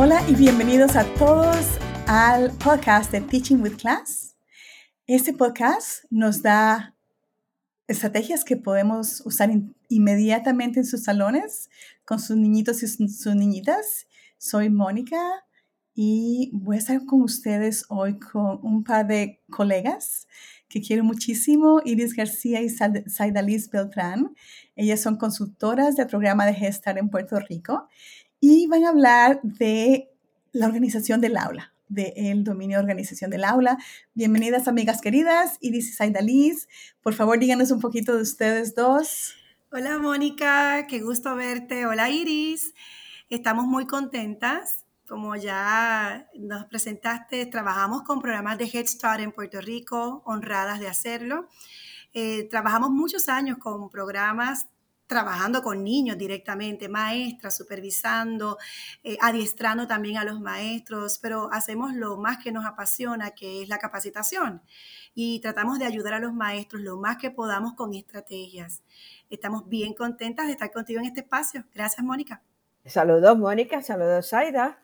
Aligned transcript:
Hola 0.00 0.22
y 0.28 0.36
bienvenidos 0.36 0.94
a 0.94 1.02
todos 1.14 1.56
al 2.06 2.52
podcast 2.52 3.10
de 3.10 3.20
Teaching 3.20 3.60
with 3.60 3.78
Class. 3.78 4.36
Este 5.08 5.32
podcast 5.32 6.04
nos 6.08 6.40
da 6.40 6.94
estrategias 7.88 8.44
que 8.44 8.56
podemos 8.56 9.20
usar 9.26 9.50
inmediatamente 9.88 10.78
en 10.78 10.86
sus 10.86 11.02
salones 11.02 11.68
con 12.04 12.20
sus 12.20 12.36
niñitos 12.36 12.84
y 12.84 13.08
sus 13.08 13.34
niñitas. 13.34 14.06
Soy 14.38 14.70
Mónica 14.70 15.20
y 15.96 16.52
voy 16.52 16.76
a 16.76 16.78
estar 16.78 17.04
con 17.04 17.22
ustedes 17.22 17.84
hoy 17.88 18.20
con 18.20 18.60
un 18.62 18.84
par 18.84 19.04
de 19.04 19.42
colegas 19.50 20.28
que 20.68 20.80
quiero 20.80 21.02
muchísimo, 21.02 21.80
Iris 21.84 22.14
García 22.14 22.60
y 22.60 22.68
Saidaliz 22.68 23.68
Beltrán. 23.68 24.32
Ellas 24.76 25.00
son 25.00 25.16
consultoras 25.16 25.96
del 25.96 26.06
programa 26.06 26.46
de 26.46 26.54
Gestar 26.54 26.98
en 26.98 27.08
Puerto 27.08 27.40
Rico 27.40 27.88
y 28.40 28.66
van 28.66 28.84
a 28.84 28.90
hablar 28.90 29.40
de 29.42 30.10
la 30.52 30.66
organización 30.66 31.20
del 31.20 31.36
aula, 31.36 31.72
del 31.88 32.44
dominio 32.44 32.78
de 32.78 32.82
organización 32.82 33.30
del 33.30 33.44
aula. 33.44 33.78
Bienvenidas, 34.14 34.68
amigas 34.68 35.00
queridas, 35.00 35.58
Iris 35.60 35.88
y 35.88 35.92
Saidaliz. 35.92 36.68
Por 37.02 37.14
favor, 37.14 37.38
díganos 37.38 37.70
un 37.70 37.80
poquito 37.80 38.14
de 38.16 38.22
ustedes 38.22 38.74
dos. 38.74 39.34
Hola, 39.72 39.98
Mónica, 39.98 40.86
qué 40.86 41.00
gusto 41.00 41.34
verte. 41.34 41.86
Hola, 41.86 42.10
Iris. 42.10 42.74
Estamos 43.28 43.66
muy 43.66 43.86
contentas. 43.86 44.84
Como 45.06 45.36
ya 45.36 46.28
nos 46.38 46.66
presentaste, 46.66 47.46
trabajamos 47.46 48.02
con 48.02 48.20
programas 48.20 48.58
de 48.58 48.66
Head 48.66 48.86
Start 48.86 49.20
en 49.20 49.32
Puerto 49.32 49.60
Rico, 49.60 50.22
honradas 50.26 50.80
de 50.80 50.88
hacerlo. 50.88 51.48
Eh, 52.12 52.46
trabajamos 52.50 52.90
muchos 52.90 53.28
años 53.28 53.58
con 53.58 53.90
programas 53.90 54.66
trabajando 55.08 55.62
con 55.62 55.82
niños 55.82 56.18
directamente, 56.18 56.88
maestras, 56.88 57.56
supervisando, 57.56 58.58
eh, 59.02 59.16
adiestrando 59.20 59.88
también 59.88 60.18
a 60.18 60.24
los 60.24 60.38
maestros, 60.38 61.18
pero 61.20 61.48
hacemos 61.50 61.94
lo 61.94 62.18
más 62.18 62.38
que 62.38 62.52
nos 62.52 62.66
apasiona, 62.66 63.30
que 63.30 63.62
es 63.62 63.68
la 63.68 63.78
capacitación. 63.78 64.62
Y 65.14 65.40
tratamos 65.40 65.78
de 65.78 65.86
ayudar 65.86 66.12
a 66.12 66.20
los 66.20 66.34
maestros 66.34 66.82
lo 66.82 66.98
más 66.98 67.16
que 67.16 67.30
podamos 67.30 67.72
con 67.72 67.94
estrategias. 67.94 68.82
Estamos 69.30 69.66
bien 69.68 69.94
contentas 69.94 70.46
de 70.46 70.52
estar 70.52 70.70
contigo 70.70 71.00
en 71.00 71.06
este 71.06 71.20
espacio. 71.20 71.64
Gracias, 71.74 72.04
Mónica. 72.04 72.42
Saludos, 72.84 73.36
Mónica. 73.38 73.82
Saludos, 73.82 74.28
Saida. 74.28 74.78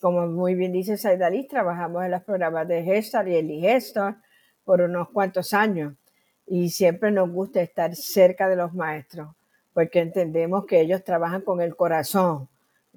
Como 0.00 0.26
muy 0.26 0.54
bien 0.54 0.72
dice 0.72 0.96
Saida 0.96 1.30
Liz, 1.30 1.48
trabajamos 1.48 2.04
en 2.04 2.10
los 2.10 2.22
programas 2.22 2.66
de 2.68 2.82
Gestar 2.82 3.28
y 3.28 3.36
el 3.36 3.48
Gestar 3.60 4.20
por 4.64 4.80
unos 4.80 5.08
cuantos 5.10 5.54
años 5.54 5.94
y 6.46 6.70
siempre 6.70 7.10
nos 7.10 7.30
gusta 7.30 7.60
estar 7.60 7.94
cerca 7.94 8.48
de 8.48 8.56
los 8.56 8.74
maestros 8.74 9.37
porque 9.78 10.00
entendemos 10.00 10.66
que 10.66 10.80
ellos 10.80 11.04
trabajan 11.04 11.42
con 11.42 11.60
el 11.60 11.76
corazón 11.76 12.48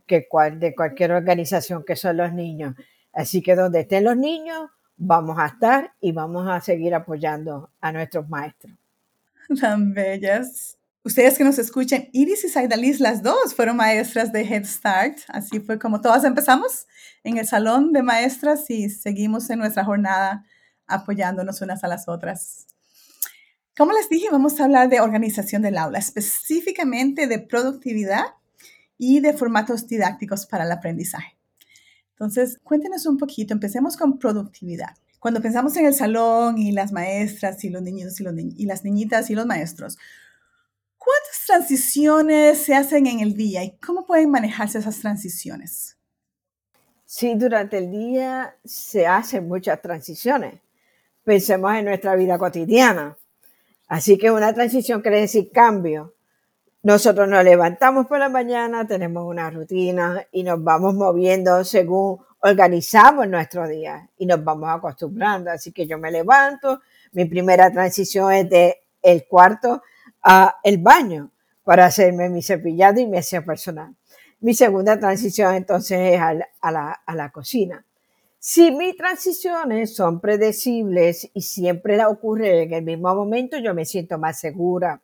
que 0.07 0.27
de 0.53 0.73
cualquier 0.73 1.11
organización 1.11 1.83
que 1.85 1.95
son 1.95 2.17
los 2.17 2.33
niños. 2.33 2.73
Así 3.13 3.43
que 3.43 3.55
donde 3.55 3.81
estén 3.81 4.03
los 4.03 4.17
niños, 4.17 4.67
vamos 4.97 5.37
a 5.37 5.45
estar 5.45 5.93
y 6.01 6.11
vamos 6.11 6.47
a 6.49 6.59
seguir 6.59 6.95
apoyando 6.95 7.69
a 7.81 7.91
nuestros 7.91 8.27
maestros. 8.27 8.73
Tan 9.61 9.93
bellas. 9.93 10.79
Ustedes 11.03 11.37
que 11.37 11.43
nos 11.43 11.59
escuchen, 11.59 12.09
Iris 12.13 12.45
y 12.45 12.49
Saidalis, 12.49 12.99
las 12.99 13.21
dos 13.21 13.53
fueron 13.53 13.77
maestras 13.77 14.33
de 14.33 14.41
Head 14.41 14.65
Start. 14.65 15.19
Así 15.27 15.59
fue 15.59 15.77
como 15.77 16.01
todas 16.01 16.23
empezamos 16.23 16.87
en 17.23 17.37
el 17.37 17.45
salón 17.45 17.93
de 17.93 18.01
maestras 18.01 18.67
y 18.71 18.89
seguimos 18.89 19.47
en 19.51 19.59
nuestra 19.59 19.85
jornada 19.85 20.45
apoyándonos 20.87 21.61
unas 21.61 21.83
a 21.83 21.87
las 21.87 22.07
otras. 22.07 22.65
Como 23.81 23.93
les 23.93 24.09
dije, 24.09 24.27
vamos 24.31 24.59
a 24.59 24.65
hablar 24.65 24.89
de 24.89 24.99
organización 24.99 25.63
del 25.63 25.75
aula, 25.75 25.97
específicamente 25.97 27.25
de 27.25 27.39
productividad 27.39 28.25
y 28.99 29.21
de 29.21 29.33
formatos 29.33 29.87
didácticos 29.87 30.45
para 30.45 30.65
el 30.65 30.71
aprendizaje. 30.71 31.35
Entonces, 32.11 32.59
cuéntenos 32.63 33.07
un 33.07 33.17
poquito, 33.17 33.55
empecemos 33.55 33.97
con 33.97 34.19
productividad. 34.19 34.95
Cuando 35.19 35.41
pensamos 35.41 35.75
en 35.77 35.87
el 35.87 35.95
salón 35.95 36.59
y 36.59 36.71
las 36.71 36.91
maestras 36.91 37.63
y 37.63 37.71
los 37.71 37.81
niños 37.81 38.21
y, 38.21 38.25
y 38.55 38.65
las 38.67 38.83
niñitas 38.83 39.31
y 39.31 39.33
los 39.33 39.47
maestros, 39.47 39.97
¿cuántas 40.99 41.43
transiciones 41.47 42.59
se 42.59 42.75
hacen 42.75 43.07
en 43.07 43.21
el 43.21 43.33
día 43.33 43.63
y 43.63 43.77
cómo 43.77 44.05
pueden 44.05 44.29
manejarse 44.29 44.77
esas 44.77 44.99
transiciones? 44.99 45.97
Sí, 47.07 47.33
durante 47.33 47.79
el 47.79 47.89
día 47.89 48.55
se 48.63 49.07
hacen 49.07 49.47
muchas 49.47 49.81
transiciones. 49.81 50.61
Pensemos 51.23 51.73
en 51.73 51.85
nuestra 51.85 52.15
vida 52.15 52.37
cotidiana. 52.37 53.17
Así 53.91 54.17
que 54.17 54.31
una 54.31 54.53
transición 54.53 55.01
quiere 55.01 55.19
decir 55.19 55.51
cambio. 55.51 56.13
Nosotros 56.81 57.27
nos 57.27 57.43
levantamos 57.43 58.07
por 58.07 58.19
la 58.19 58.29
mañana, 58.29 58.87
tenemos 58.87 59.25
una 59.25 59.49
rutina 59.49 60.25
y 60.31 60.43
nos 60.43 60.63
vamos 60.63 60.95
moviendo 60.95 61.65
según 61.65 62.19
organizamos 62.39 63.27
nuestro 63.27 63.67
día 63.67 64.09
y 64.17 64.25
nos 64.27 64.41
vamos 64.45 64.69
acostumbrando. 64.69 65.51
Así 65.51 65.73
que 65.73 65.87
yo 65.87 65.97
me 65.97 66.09
levanto, 66.09 66.79
mi 67.11 67.25
primera 67.25 67.69
transición 67.69 68.31
es 68.31 68.49
de 68.49 68.77
el 69.01 69.27
cuarto 69.27 69.83
a 70.23 70.55
el 70.63 70.77
baño 70.77 71.29
para 71.65 71.87
hacerme 71.87 72.29
mi 72.29 72.41
cepillado 72.41 73.01
y 73.01 73.07
mi 73.07 73.17
aseo 73.17 73.43
personal. 73.43 73.93
Mi 74.39 74.53
segunda 74.53 74.97
transición 74.97 75.53
entonces 75.53 76.13
es 76.13 76.21
a 76.21 76.71
la, 76.71 76.93
a 77.05 77.13
la 77.13 77.29
cocina. 77.29 77.85
Si 78.43 78.71
mis 78.71 78.97
transiciones 78.97 79.95
son 79.95 80.19
predecibles 80.19 81.29
y 81.31 81.41
siempre 81.41 82.03
ocurre 82.03 82.63
en 82.63 82.73
el 82.73 82.83
mismo 82.83 83.13
momento, 83.13 83.59
yo 83.59 83.75
me 83.75 83.85
siento 83.85 84.17
más 84.17 84.39
segura. 84.39 84.99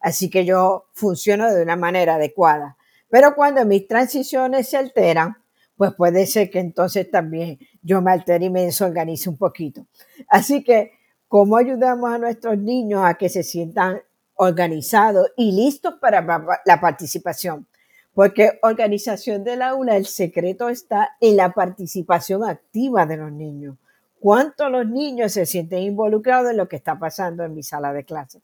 Así 0.00 0.28
que 0.28 0.44
yo 0.44 0.84
funciono 0.92 1.50
de 1.50 1.62
una 1.62 1.76
manera 1.76 2.16
adecuada. 2.16 2.76
Pero 3.08 3.34
cuando 3.34 3.64
mis 3.64 3.88
transiciones 3.88 4.68
se 4.68 4.76
alteran, 4.76 5.34
pues 5.78 5.94
puede 5.94 6.26
ser 6.26 6.50
que 6.50 6.58
entonces 6.58 7.10
también 7.10 7.58
yo 7.82 8.02
me 8.02 8.12
altere 8.12 8.44
y 8.44 8.50
me 8.50 8.66
desorganice 8.66 9.30
un 9.30 9.38
poquito. 9.38 9.86
Así 10.28 10.62
que, 10.62 10.92
¿cómo 11.26 11.56
ayudamos 11.56 12.12
a 12.12 12.18
nuestros 12.18 12.58
niños 12.58 13.00
a 13.02 13.14
que 13.14 13.30
se 13.30 13.44
sientan 13.44 14.02
organizados 14.34 15.32
y 15.38 15.52
listos 15.52 15.94
para 16.02 16.20
la 16.66 16.80
participación? 16.82 17.66
Porque 18.14 18.58
organización 18.62 19.42
del 19.42 19.60
aula, 19.62 19.96
el 19.96 20.06
secreto 20.06 20.68
está 20.68 21.16
en 21.20 21.36
la 21.36 21.52
participación 21.52 22.44
activa 22.44 23.06
de 23.06 23.16
los 23.16 23.32
niños. 23.32 23.76
¿Cuánto 24.20 24.70
los 24.70 24.86
niños 24.86 25.32
se 25.32 25.44
sienten 25.44 25.80
involucrados 25.80 26.50
en 26.50 26.56
lo 26.56 26.68
que 26.68 26.76
está 26.76 26.98
pasando 26.98 27.44
en 27.44 27.54
mi 27.54 27.62
sala 27.62 27.92
de 27.92 28.04
clase? 28.04 28.40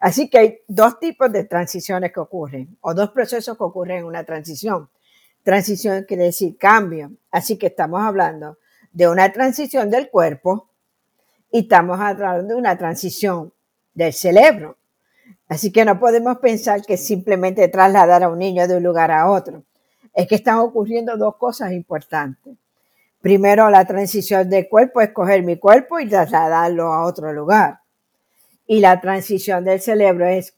Así 0.00 0.28
que 0.28 0.38
hay 0.38 0.58
dos 0.68 0.98
tipos 0.98 1.30
de 1.32 1.44
transiciones 1.44 2.12
que 2.12 2.20
ocurren, 2.20 2.76
o 2.80 2.94
dos 2.94 3.10
procesos 3.10 3.56
que 3.56 3.64
ocurren 3.64 3.98
en 3.98 4.04
una 4.04 4.24
transición. 4.24 4.90
Transición 5.42 6.04
quiere 6.06 6.24
decir 6.24 6.56
cambio. 6.56 7.12
Así 7.30 7.56
que 7.56 7.68
estamos 7.68 8.02
hablando 8.02 8.58
de 8.92 9.08
una 9.08 9.32
transición 9.32 9.90
del 9.90 10.10
cuerpo 10.10 10.68
y 11.50 11.60
estamos 11.60 11.98
hablando 12.00 12.54
de 12.54 12.54
una 12.54 12.76
transición 12.76 13.52
del 13.94 14.12
cerebro. 14.12 14.76
Así 15.52 15.70
que 15.70 15.84
no 15.84 16.00
podemos 16.00 16.38
pensar 16.38 16.80
que 16.80 16.96
simplemente 16.96 17.68
trasladar 17.68 18.22
a 18.22 18.30
un 18.30 18.38
niño 18.38 18.66
de 18.66 18.78
un 18.78 18.82
lugar 18.82 19.10
a 19.10 19.30
otro. 19.30 19.64
Es 20.14 20.26
que 20.26 20.36
están 20.36 20.56
ocurriendo 20.56 21.18
dos 21.18 21.36
cosas 21.36 21.72
importantes. 21.72 22.56
Primero, 23.20 23.68
la 23.68 23.84
transición 23.84 24.48
del 24.48 24.66
cuerpo 24.66 25.02
es 25.02 25.10
coger 25.10 25.42
mi 25.42 25.58
cuerpo 25.58 26.00
y 26.00 26.08
trasladarlo 26.08 26.90
a 26.94 27.04
otro 27.04 27.34
lugar. 27.34 27.80
Y 28.66 28.80
la 28.80 28.98
transición 29.02 29.62
del 29.66 29.82
cerebro 29.82 30.26
es 30.26 30.56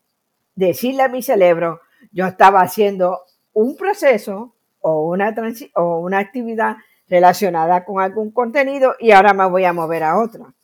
decirle 0.54 1.02
a 1.02 1.08
mi 1.08 1.24
cerebro, 1.24 1.80
yo 2.12 2.26
estaba 2.26 2.60
haciendo 2.60 3.22
un 3.52 3.76
proceso 3.76 4.54
o 4.78 5.08
una, 5.08 5.34
o 5.74 5.98
una 6.02 6.20
actividad 6.20 6.76
relacionada 7.08 7.84
con 7.84 8.00
algún 8.00 8.30
contenido 8.30 8.94
y 9.00 9.10
ahora 9.10 9.34
me 9.34 9.46
voy 9.46 9.64
a 9.64 9.72
mover 9.72 10.04
a 10.04 10.20
otra. 10.20 10.54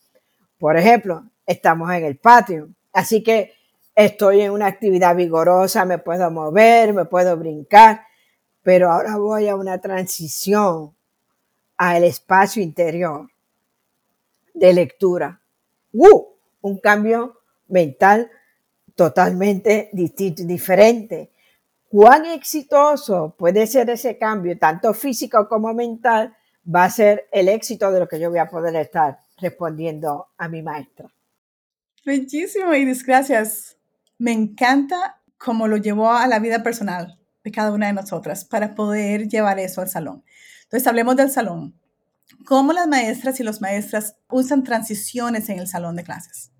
Por 0.56 0.76
ejemplo, 0.76 1.24
estamos 1.46 1.90
en 1.90 2.04
el 2.04 2.16
patio. 2.16 2.68
Así 2.92 3.24
que 3.24 3.54
estoy 4.04 4.40
en 4.40 4.52
una 4.52 4.66
actividad 4.66 5.14
vigorosa, 5.16 5.84
me 5.84 5.98
puedo 5.98 6.30
mover, 6.30 6.94
me 6.94 7.04
puedo 7.04 7.36
brincar, 7.36 8.02
pero 8.62 8.90
ahora 8.90 9.16
voy 9.16 9.48
a 9.48 9.56
una 9.56 9.80
transición 9.80 10.94
al 11.76 12.04
espacio 12.04 12.62
interior 12.62 13.30
de 14.54 14.72
lectura. 14.72 15.40
¡Uh! 15.92 16.26
Un 16.62 16.78
cambio 16.78 17.40
mental 17.68 18.30
totalmente 18.94 19.88
distinto 19.92 20.44
diferente. 20.44 21.32
¿Cuán 21.88 22.26
exitoso 22.26 23.34
puede 23.36 23.66
ser 23.66 23.88
ese 23.90 24.18
cambio, 24.18 24.58
tanto 24.58 24.92
físico 24.92 25.48
como 25.48 25.72
mental? 25.72 26.36
Va 26.72 26.84
a 26.84 26.90
ser 26.90 27.28
el 27.32 27.48
éxito 27.48 27.90
de 27.90 28.00
lo 28.00 28.06
que 28.06 28.20
yo 28.20 28.28
voy 28.28 28.38
a 28.38 28.48
poder 28.48 28.76
estar 28.76 29.20
respondiendo 29.38 30.28
a 30.36 30.48
mi 30.48 30.62
maestra. 30.62 31.10
Bellísimo, 32.04 32.70
gracias 33.06 33.79
me 34.20 34.32
encanta 34.32 35.18
cómo 35.38 35.66
lo 35.66 35.78
llevó 35.78 36.12
a 36.12 36.26
la 36.26 36.38
vida 36.38 36.62
personal 36.62 37.18
de 37.42 37.50
cada 37.50 37.72
una 37.72 37.86
de 37.86 37.94
nosotras 37.94 38.44
para 38.44 38.74
poder 38.74 39.28
llevar 39.28 39.58
eso 39.58 39.80
al 39.80 39.88
salón. 39.88 40.22
Entonces, 40.64 40.86
hablemos 40.86 41.16
del 41.16 41.30
salón. 41.30 41.74
¿Cómo 42.44 42.74
las 42.74 42.86
maestras 42.86 43.40
y 43.40 43.44
los 43.44 43.62
maestras 43.62 44.16
usan 44.28 44.62
transiciones 44.62 45.48
en 45.48 45.58
el 45.58 45.66
salón 45.66 45.96
de 45.96 46.04
clases? 46.04 46.52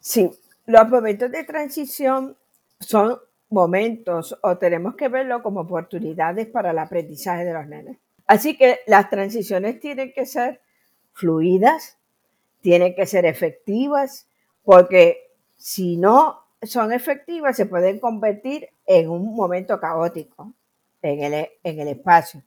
Sí, 0.00 0.30
los 0.64 0.88
momentos 0.88 1.30
de 1.30 1.44
transición 1.44 2.38
son 2.80 3.18
momentos 3.50 4.38
o 4.42 4.56
tenemos 4.56 4.96
que 4.96 5.08
verlo 5.08 5.42
como 5.42 5.60
oportunidades 5.60 6.46
para 6.46 6.70
el 6.70 6.78
aprendizaje 6.78 7.44
de 7.44 7.52
los 7.52 7.66
nenes. 7.66 7.98
Así 8.26 8.56
que 8.56 8.78
las 8.86 9.10
transiciones 9.10 9.80
tienen 9.80 10.12
que 10.14 10.24
ser 10.24 10.62
fluidas, 11.12 11.98
tienen 12.62 12.94
que 12.94 13.04
ser 13.04 13.26
efectivas, 13.26 14.28
porque 14.64 15.34
si 15.56 15.98
no 15.98 16.49
son 16.62 16.92
efectivas 16.92 17.56
se 17.56 17.66
pueden 17.66 17.98
convertir 17.98 18.68
en 18.86 19.08
un 19.08 19.34
momento 19.34 19.80
caótico 19.80 20.54
en 21.02 21.22
el, 21.22 21.48
en 21.62 21.80
el 21.80 21.88
espacio. 21.88 22.42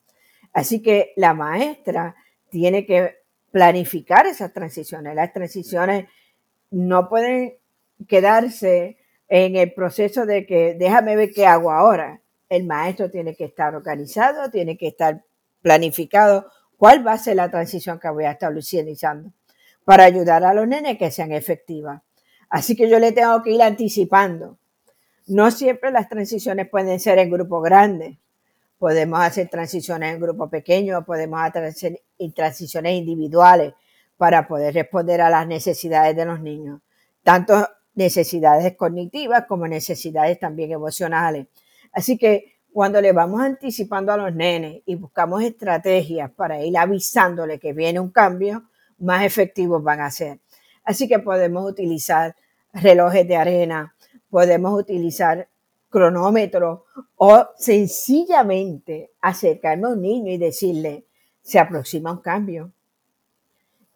Así 0.53 0.81
que 0.81 1.13
la 1.15 1.33
maestra 1.33 2.15
tiene 2.49 2.85
que 2.85 3.15
planificar 3.51 4.27
esas 4.27 4.53
transiciones. 4.53 5.15
Las 5.15 5.33
transiciones 5.33 6.07
no 6.69 7.09
pueden 7.09 7.55
quedarse 8.07 8.97
en 9.27 9.55
el 9.55 9.73
proceso 9.73 10.25
de 10.25 10.45
que 10.45 10.75
déjame 10.75 11.15
ver 11.15 11.31
qué 11.31 11.47
hago 11.47 11.71
ahora. 11.71 12.21
El 12.49 12.65
maestro 12.65 13.09
tiene 13.09 13.35
que 13.35 13.45
estar 13.45 13.73
organizado, 13.75 14.51
tiene 14.51 14.77
que 14.77 14.87
estar 14.87 15.23
planificado 15.61 16.51
cuál 16.77 17.05
va 17.05 17.13
a 17.13 17.17
ser 17.17 17.37
la 17.37 17.49
transición 17.49 17.99
que 17.99 18.09
voy 18.09 18.25
a 18.25 18.31
estar 18.31 18.51
lucidizando 18.51 19.31
para 19.85 20.03
ayudar 20.03 20.43
a 20.43 20.53
los 20.53 20.67
nenes 20.67 20.97
que 20.97 21.09
sean 21.09 21.31
efectivas. 21.31 22.01
Así 22.53 22.75
que 22.75 22.87
yo 22.87 22.99
le 22.99 23.11
tengo 23.11 23.41
que 23.41 23.49
ir 23.49 23.63
anticipando. 23.63 24.59
No 25.25 25.49
siempre 25.49 25.89
las 25.89 26.07
transiciones 26.07 26.69
pueden 26.69 26.99
ser 26.99 27.17
en 27.17 27.31
grupos 27.31 27.63
grandes. 27.63 28.19
Podemos 28.77 29.21
hacer 29.21 29.49
transiciones 29.49 30.13
en 30.13 30.21
grupos 30.21 30.51
pequeños, 30.51 31.03
podemos 31.03 31.41
hacer 31.41 31.99
transiciones 32.35 32.93
individuales 32.93 33.73
para 34.17 34.47
poder 34.47 34.75
responder 34.75 35.21
a 35.21 35.31
las 35.31 35.47
necesidades 35.47 36.15
de 36.15 36.25
los 36.25 36.41
niños, 36.41 36.81
tanto 37.23 37.67
necesidades 37.95 38.77
cognitivas 38.77 39.45
como 39.47 39.67
necesidades 39.67 40.37
también 40.37 40.73
emocionales. 40.73 41.47
Así 41.91 42.19
que 42.19 42.59
cuando 42.71 43.01
le 43.01 43.13
vamos 43.13 43.41
anticipando 43.41 44.11
a 44.11 44.17
los 44.17 44.35
nenes 44.35 44.83
y 44.85 44.93
buscamos 44.93 45.41
estrategias 45.41 46.29
para 46.29 46.63
ir 46.63 46.77
avisándole 46.77 47.57
que 47.57 47.73
viene 47.73 47.99
un 47.99 48.11
cambio, 48.11 48.69
más 48.99 49.25
efectivos 49.25 49.81
van 49.81 50.01
a 50.01 50.11
ser. 50.11 50.39
Así 50.83 51.07
que 51.07 51.17
podemos 51.17 51.67
utilizar 51.67 52.35
relojes 52.73 53.27
de 53.27 53.35
arena, 53.35 53.95
podemos 54.29 54.79
utilizar 54.79 55.47
cronómetros 55.89 56.81
o 57.15 57.47
sencillamente 57.55 59.11
acercarme 59.21 59.85
a 59.85 59.89
un 59.89 60.01
niño 60.01 60.31
y 60.31 60.37
decirle, 60.37 61.05
se 61.41 61.59
aproxima 61.59 62.11
un 62.11 62.21
cambio, 62.21 62.71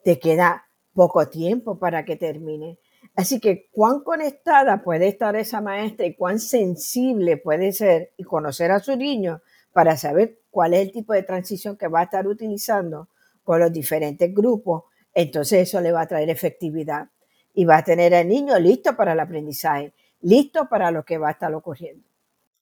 te 0.04 0.20
queda 0.20 0.68
poco 0.94 1.28
tiempo 1.28 1.78
para 1.80 2.06
que 2.06 2.16
termine. 2.16 2.78
Así 3.16 3.40
que 3.40 3.68
cuán 3.72 4.02
conectada 4.02 4.84
puede 4.84 5.08
estar 5.08 5.36
esa 5.36 5.60
maestra 5.60 6.06
y 6.06 6.14
cuán 6.14 6.40
sensible 6.40 7.38
puede 7.38 7.72
ser 7.72 8.14
y 8.16 8.24
conocer 8.24 8.72
a 8.72 8.80
su 8.80 8.96
niño 8.96 9.42
para 9.74 9.98
saber 9.98 10.40
cuál 10.52 10.76
es 10.76 10.82
el 10.82 10.92
tipo 10.92 11.14
de 11.14 11.24
transición 11.24 11.78
que 11.78 11.88
va 11.88 12.02
a 12.02 12.04
estar 12.04 12.28
utilizando 12.28 13.10
con 13.44 13.60
los 13.60 13.72
diferentes 13.72 14.34
grupos, 14.34 14.84
entonces 15.14 15.68
eso 15.68 15.82
le 15.82 15.92
va 15.92 16.02
a 16.02 16.08
traer 16.08 16.30
efectividad 16.30 17.10
y 17.58 17.66
va 17.66 17.78
a 17.78 17.84
tener 17.84 18.14
al 18.14 18.28
niño 18.28 18.60
listo 18.60 18.96
para 18.96 19.14
el 19.14 19.20
aprendizaje, 19.20 19.92
listo 20.22 20.70
para 20.70 20.92
lo 20.92 21.04
que 21.04 21.18
va 21.18 21.30
a 21.30 21.32
estar 21.32 21.52
ocurriendo. 21.56 22.08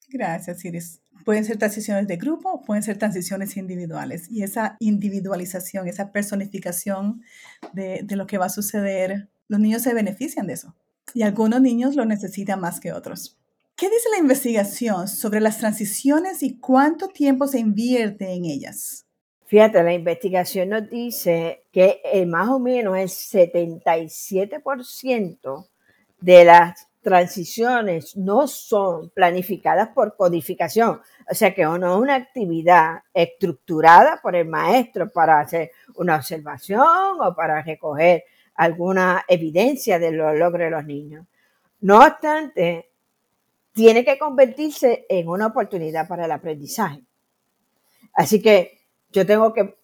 Gracias, 0.08 0.64
Iris. 0.64 1.02
Pueden 1.26 1.44
ser 1.44 1.58
transiciones 1.58 2.08
de 2.08 2.16
grupo, 2.16 2.62
pueden 2.62 2.82
ser 2.82 2.98
transiciones 2.98 3.58
individuales. 3.58 4.32
Y 4.32 4.44
esa 4.44 4.78
individualización, 4.80 5.90
esa 5.90 6.14
personificación 6.14 7.24
de, 7.74 8.04
de 8.04 8.16
lo 8.16 8.26
que 8.26 8.38
va 8.38 8.46
a 8.46 8.50
suceder 8.50 9.28
los 9.50 9.60
niños 9.60 9.82
se 9.82 9.94
benefician 9.94 10.48
de 10.48 10.54
eso 10.54 10.74
y 11.14 11.24
algunos 11.24 11.62
niños 11.62 11.96
lo 11.96 12.06
necesitan 12.06 12.62
más 12.62 12.80
que 12.80 12.94
otros. 12.94 13.38
¿Qué 13.76 13.88
dice 13.88 14.10
la 14.12 14.20
investigación 14.20 15.10
sobre 15.10 15.42
las 15.42 15.58
transiciones 15.58 16.42
y 16.42 16.58
cuánto 16.58 17.10
tiempo 17.10 17.48
se 17.48 17.60
invierte 17.60 18.32
en 18.32 18.46
ellas? 18.46 19.05
Fíjate, 19.56 19.84
la 19.84 19.94
investigación 19.94 20.68
nos 20.68 20.90
dice 20.90 21.64
que 21.72 22.02
más 22.28 22.50
o 22.50 22.60
menos 22.60 22.98
el 22.98 23.08
77% 23.08 25.68
de 26.20 26.44
las 26.44 26.90
transiciones 27.02 28.18
no 28.18 28.50
son 28.50 29.12
planificadas 29.12 29.92
por 29.96 30.18
codificación. 30.18 31.00
O 31.32 31.34
sea 31.34 31.56
que 31.56 31.64
no 31.64 31.78
es 31.78 32.02
una 32.02 32.16
actividad 32.16 33.04
estructurada 33.14 34.20
por 34.22 34.36
el 34.36 34.46
maestro 34.46 35.10
para 35.10 35.40
hacer 35.40 35.72
una 35.96 36.18
observación 36.18 37.22
o 37.22 37.34
para 37.34 37.62
recoger 37.62 38.26
alguna 38.56 39.24
evidencia 39.26 40.00
de 40.00 40.12
los 40.12 40.38
logros 40.38 40.66
de 40.66 40.70
los 40.70 40.84
niños. 40.84 41.26
No 41.80 42.00
obstante, 42.00 42.92
tiene 43.72 44.04
que 44.04 44.20
convertirse 44.20 45.06
en 45.08 45.30
una 45.30 45.48
oportunidad 45.48 46.10
para 46.10 46.26
el 46.26 46.32
aprendizaje. 46.34 47.06
Así 48.12 48.42
que 48.42 48.75
yo 49.16 49.26
tengo 49.26 49.54
que 49.54 49.78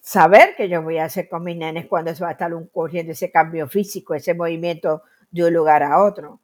saber 0.00 0.54
qué 0.56 0.70
yo 0.70 0.82
voy 0.82 0.96
a 0.96 1.04
hacer 1.04 1.28
con 1.28 1.44
mis 1.44 1.56
nenes 1.56 1.86
cuando 1.86 2.14
se 2.14 2.24
va 2.24 2.30
a 2.30 2.32
estar 2.32 2.52
ocurriendo 2.54 3.12
ese 3.12 3.30
cambio 3.30 3.68
físico, 3.68 4.14
ese 4.14 4.32
movimiento 4.32 5.02
de 5.30 5.44
un 5.44 5.52
lugar 5.52 5.82
a 5.82 6.02
otro. 6.02 6.40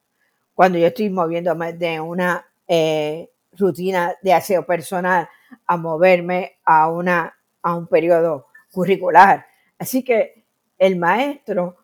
Cuando 0.53 0.77
yo 0.77 0.85
estoy 0.85 1.09
moviéndome 1.09 1.73
de 1.73 1.99
una 1.99 2.45
eh, 2.67 3.31
rutina 3.53 4.13
de 4.21 4.33
aseo 4.33 4.67
personal 4.67 5.27
a 5.65 5.77
moverme 5.77 6.59
a, 6.63 6.91
una, 6.91 7.35
a 7.63 7.75
un 7.75 7.87
periodo 7.87 8.45
curricular. 8.71 9.47
Así 9.79 10.03
que 10.03 10.45
el 10.77 10.95
maestro, 10.95 11.77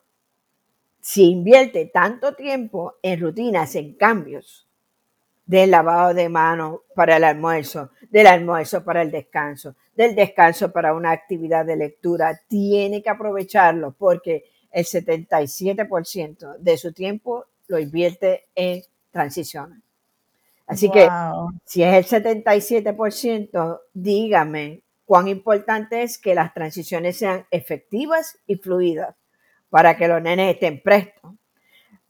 si 0.99 1.31
invierte 1.31 1.88
tanto 1.88 2.35
tiempo 2.35 2.95
en 3.01 3.19
rutinas, 3.19 3.75
en 3.75 3.95
cambios, 3.95 4.62
del 5.45 5.72
lavado 5.72 6.13
de 6.13 6.30
manos 6.30 6.80
para 6.95 7.18
el 7.18 7.24
almuerzo, 7.24 7.92
del 8.10 8.28
almuerzo 8.28 8.84
para 8.84 9.01
el 9.01 9.12
descanso, 9.12 9.75
del 9.95 10.16
descanso 10.16 10.72
para 10.72 10.94
una 10.94 11.12
actividad 11.12 11.66
de 11.66 11.75
lectura, 11.75 12.40
tiene 12.48 13.01
que 13.01 13.10
aprovecharlo 13.10 13.94
porque 13.98 14.45
el 14.72 14.86
77% 14.86 16.57
de 16.57 16.78
su 16.78 16.94
tiempo 16.94 17.45
lo 17.68 17.80
invierte 17.80 18.48
en 18.56 18.81
transiciones. 19.12 19.80
Así 20.66 20.90
que 20.90 21.07
si 21.66 21.84
es 21.84 22.12
el 22.13 22.24
77%, 22.24 23.81
dígame 23.94 24.81
cuán 25.06 25.28
importante 25.28 26.04
es 26.04 26.18
que 26.18 26.34
las 26.34 26.54
transiciones 26.54 27.18
sean 27.18 27.45
efectivas 27.51 28.40
y 28.48 28.56
fluidas 28.56 29.16
para 29.69 29.98
que 29.98 30.07
los 30.07 30.22
nenes 30.22 30.54
estén 30.54 30.81
prestos. 30.81 31.34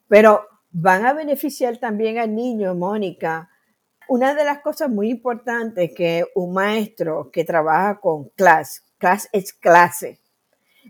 Pero 0.08 0.48
van 0.74 1.06
a 1.06 1.14
beneficiar 1.14 1.78
también 1.78 2.18
al 2.18 2.36
niño, 2.36 2.74
Mónica. 2.74 3.50
Una 4.10 4.34
de 4.34 4.44
las 4.44 4.60
cosas 4.60 4.90
muy 4.90 5.10
importantes 5.10 5.92
que 5.96 6.26
un 6.36 6.54
maestro 6.54 7.30
que 7.32 7.46
trabaja 7.46 8.00
con 8.00 8.30
clase, 8.30 8.82
clase 8.98 9.30
es 9.32 9.54
clase, 9.54 10.20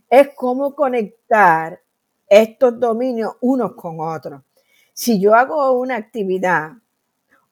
es 0.10 0.30
cómo 0.36 0.74
conectar 0.74 1.82
estos 2.28 2.80
dominios 2.80 3.34
unos 3.42 3.76
con 3.76 4.00
otros. 4.00 4.42
Si 4.94 5.20
yo 5.20 5.36
hago 5.36 5.74
una 5.74 5.98
actividad 5.98 6.72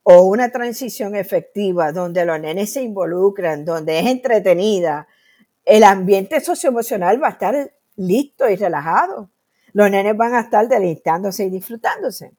o 0.04 0.24
una 0.24 0.50
transición 0.50 1.16
efectiva 1.16 1.92
donde 1.92 2.26
los 2.26 2.40
nenes 2.40 2.74
se 2.74 2.82
involucran, 2.82 3.66
donde 3.66 4.00
es 4.00 4.08
entretenida, 4.08 5.08
el 5.66 5.84
ambiente 5.84 6.40
socioemocional 6.40 7.22
va 7.22 7.28
a 7.28 7.32
estar 7.32 7.74
listo 7.98 8.50
y 8.50 8.56
relajado. 8.56 9.30
Los 9.74 9.90
nenes 9.90 10.16
van 10.16 10.34
a 10.34 10.42
estar 10.42 10.68
deleitándose 10.68 11.46
y 11.46 11.50
disfrutándose. 11.50 12.34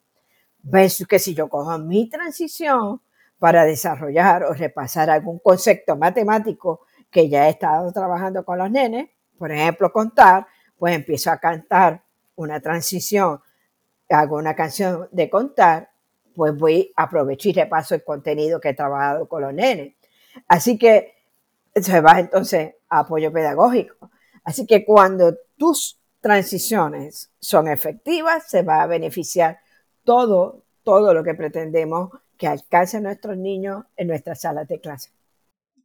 Versus 0.62 1.06
que 1.06 1.18
si 1.18 1.34
yo 1.34 1.48
cojo 1.48 1.78
mi 1.78 2.08
transición 2.08 3.00
para 3.38 3.64
desarrollar 3.64 4.44
o 4.44 4.52
repasar 4.52 5.10
algún 5.10 5.38
concepto 5.40 5.96
matemático 5.96 6.86
que 7.10 7.28
ya 7.28 7.46
he 7.46 7.50
estado 7.50 7.92
trabajando 7.92 8.44
con 8.44 8.58
los 8.58 8.70
nenes, 8.70 9.10
por 9.36 9.50
ejemplo, 9.50 9.92
contar, 9.92 10.46
pues 10.78 10.94
empiezo 10.94 11.30
a 11.30 11.38
cantar 11.38 12.02
una 12.36 12.60
transición, 12.60 13.40
hago 14.08 14.36
una 14.36 14.54
canción 14.54 15.08
de 15.10 15.28
contar 15.28 15.92
pues 16.34 16.56
voy 16.56 16.92
a 16.96 17.04
aprovechar 17.04 17.50
y 17.50 17.52
repaso 17.52 17.94
el 17.94 18.04
contenido 18.04 18.60
que 18.60 18.70
he 18.70 18.74
trabajado 18.74 19.28
con 19.28 19.42
los 19.42 19.54
nenes. 19.54 19.94
Así 20.48 20.78
que 20.78 21.14
se 21.74 22.00
va 22.00 22.20
entonces 22.20 22.74
a 22.88 23.00
apoyo 23.00 23.32
pedagógico. 23.32 24.10
Así 24.44 24.66
que 24.66 24.84
cuando 24.84 25.34
tus 25.56 26.00
transiciones 26.22 27.30
son 27.40 27.68
efectivas, 27.68 28.44
se 28.48 28.62
va 28.62 28.82
a 28.82 28.86
beneficiar 28.86 29.58
todo, 30.04 30.62
todo 30.84 31.12
lo 31.12 31.22
que 31.22 31.34
pretendemos 31.34 32.10
que 32.38 32.46
alcance 32.46 33.00
nuestros 33.00 33.36
niños 33.36 33.84
en 33.96 34.08
nuestras 34.08 34.40
salas 34.40 34.66
de 34.68 34.80
clase. 34.80 35.10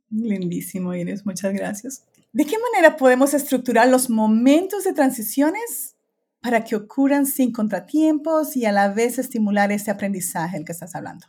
Lindísimo, 0.10 0.94
Inés, 0.94 1.26
muchas 1.26 1.54
gracias. 1.54 2.04
¿De 2.32 2.46
qué 2.46 2.56
manera 2.72 2.96
podemos 2.96 3.34
estructurar 3.34 3.90
los 3.90 4.10
momentos 4.10 4.84
de 4.84 4.94
transiciones 4.94 5.96
para 6.42 6.64
que 6.64 6.76
ocurran 6.76 7.26
sin 7.26 7.52
contratiempos 7.52 8.56
y 8.56 8.66
a 8.66 8.72
la 8.72 8.90
vez 8.94 9.18
estimular 9.18 9.72
ese 9.72 9.92
aprendizaje 9.92 10.58
del 10.58 10.66
que 10.66 10.72
estás 10.72 10.96
hablando? 10.96 11.26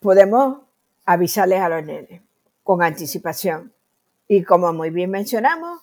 Podemos 0.00 0.58
avisarles 1.04 1.60
a 1.60 1.68
los 1.68 1.84
nenes 1.84 2.22
con 2.64 2.82
anticipación. 2.82 3.72
Y 4.26 4.42
como 4.42 4.72
muy 4.72 4.90
bien 4.90 5.10
mencionamos, 5.10 5.80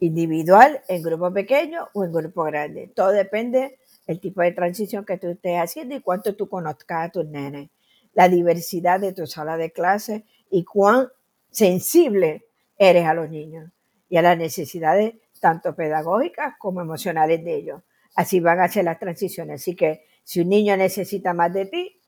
individual, 0.00 0.80
en 0.88 1.02
grupo 1.02 1.32
pequeño 1.32 1.88
o 1.92 2.04
en 2.04 2.12
grupo 2.12 2.44
grande. 2.44 2.90
Todo 2.94 3.08
depende 3.08 3.78
del 4.06 4.20
tipo 4.20 4.42
de 4.42 4.52
transición 4.52 5.04
que 5.04 5.18
tú 5.18 5.28
estés 5.28 5.58
haciendo 5.58 5.94
y 5.94 6.00
cuánto 6.00 6.34
tú 6.34 6.48
conozcas 6.48 7.08
a 7.08 7.10
tus 7.10 7.26
nenes. 7.26 7.70
La 8.14 8.28
diversidad 8.28 9.00
de 9.00 9.12
tu 9.12 9.26
sala 9.26 9.56
de 9.56 9.70
clase 9.70 10.24
y 10.50 10.64
cuán 10.64 11.08
sensible 11.50 12.46
eres 12.78 13.06
a 13.06 13.14
los 13.14 13.28
niños 13.28 13.70
y 14.08 14.16
a 14.16 14.22
las 14.22 14.38
necesidades 14.38 15.14
tanto 15.40 15.74
pedagógicas 15.74 16.54
como 16.58 16.80
emocionales 16.80 17.44
de 17.44 17.54
ellos. 17.54 17.82
Así 18.14 18.40
van 18.40 18.60
a 18.60 18.68
ser 18.68 18.84
las 18.84 18.98
transiciones. 18.98 19.62
Así 19.62 19.76
que 19.76 20.04
si 20.24 20.40
un 20.40 20.48
niño 20.48 20.76
necesita 20.76 21.34
más 21.34 21.52
de 21.52 21.66
ti, 21.66 22.00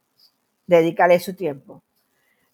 dedícale 0.67 1.21
su 1.21 1.35
tiempo. 1.35 1.83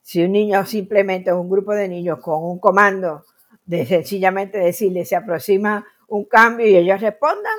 Si 0.02 0.22
un 0.22 0.32
niño 0.32 0.64
simplemente 0.66 1.30
es 1.30 1.36
un 1.36 1.48
grupo 1.48 1.72
de 1.74 1.88
niños 1.88 2.20
con 2.20 2.44
un 2.44 2.58
comando 2.58 3.24
de 3.66 3.84
sencillamente 3.84 4.58
decirle 4.58 5.04
se 5.04 5.16
aproxima 5.16 5.84
un 6.08 6.24
cambio 6.24 6.66
y 6.66 6.76
ellos 6.76 7.00
respondan, 7.00 7.54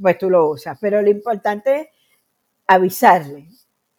pues 0.00 0.18
tú 0.18 0.30
lo 0.30 0.50
usas. 0.50 0.78
Pero 0.80 1.02
lo 1.02 1.10
importante 1.10 1.80
es 1.80 1.88
avisarle, 2.66 3.48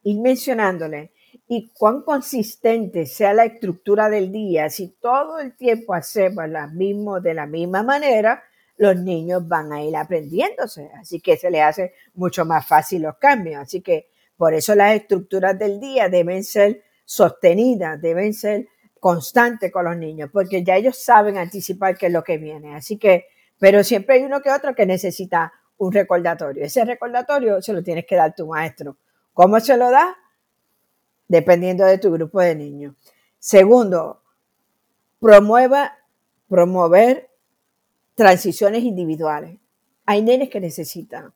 ir 0.04 0.20
mencionándole 0.20 1.12
y 1.48 1.70
cuán 1.70 2.04
consistente 2.04 3.06
sea 3.06 3.34
la 3.34 3.46
estructura 3.46 4.10
del 4.10 4.32
día. 4.32 4.70
Si 4.70 4.90
todo 5.00 5.40
el 5.40 5.56
tiempo 5.56 5.94
hacemos 5.94 6.48
la 6.48 6.68
mismo, 6.68 7.20
de 7.20 7.34
la 7.34 7.48
misma 7.48 7.84
manera, 7.84 8.44
los 8.78 8.96
niños 8.98 9.48
van 9.48 9.74
a 9.74 9.84
ir 9.84 9.96
aprendiéndose. 9.96 10.92
Así 11.00 11.20
que 11.20 11.38
se 11.38 11.50
les 11.50 11.64
hace 11.64 11.94
mucho 12.14 12.46
más 12.46 12.68
fácil 12.68 13.04
los 13.04 13.18
cambios. 13.18 13.62
Así 13.62 13.82
que 13.82 14.10
por 14.36 14.54
eso 14.54 14.76
las 14.76 14.96
estructuras 14.96 15.58
del 15.58 15.80
día 15.80 16.10
deben 16.10 16.44
ser 16.44 16.84
sostenidas, 17.06 18.00
deben 18.02 18.34
ser 18.34 18.68
constantes 19.00 19.72
con 19.72 19.86
los 19.86 19.98
niños, 19.98 20.30
porque 20.32 20.63
ya 20.63 20.75
ellos 20.75 20.98
saben 20.98 21.38
anticipar 21.38 21.98
qué 21.98 22.08
es 22.08 22.13
lo 22.13 22.24
que 22.24 22.38
viene. 22.38 22.75
Así 22.75 22.98
que, 22.98 23.25
pero 23.60 23.84
siempre 23.84 24.16
hay 24.16 24.24
uno 24.24 24.42
que 24.42 24.51
otro 24.51 24.75
que 24.75 24.86
necesita 24.86 25.54
un 25.77 25.92
recordatorio. 25.92 26.63
Ese 26.63 26.84
recordatorio 26.86 27.62
se 27.62 27.74
lo 27.74 27.84
tienes 27.84 28.06
que 28.06 28.16
dar 28.16 28.36
tu 28.36 28.48
maestro. 28.48 28.98
¿Cómo 29.34 29.60
se 29.60 29.77
lo 29.77 29.92
da? 29.92 30.16
Dependiendo 31.27 31.86
de 31.86 31.98
tu 31.98 32.12
grupo 32.12 32.42
de 32.42 32.56
niños. 32.56 32.96
Segundo, 33.39 34.22
promueva, 35.20 35.98
promover 36.48 37.30
transiciones 38.16 38.84
individuales. 38.84 39.60
Hay 40.06 40.22
nenes 40.22 40.50
que 40.50 40.60
necesitan 40.60 41.34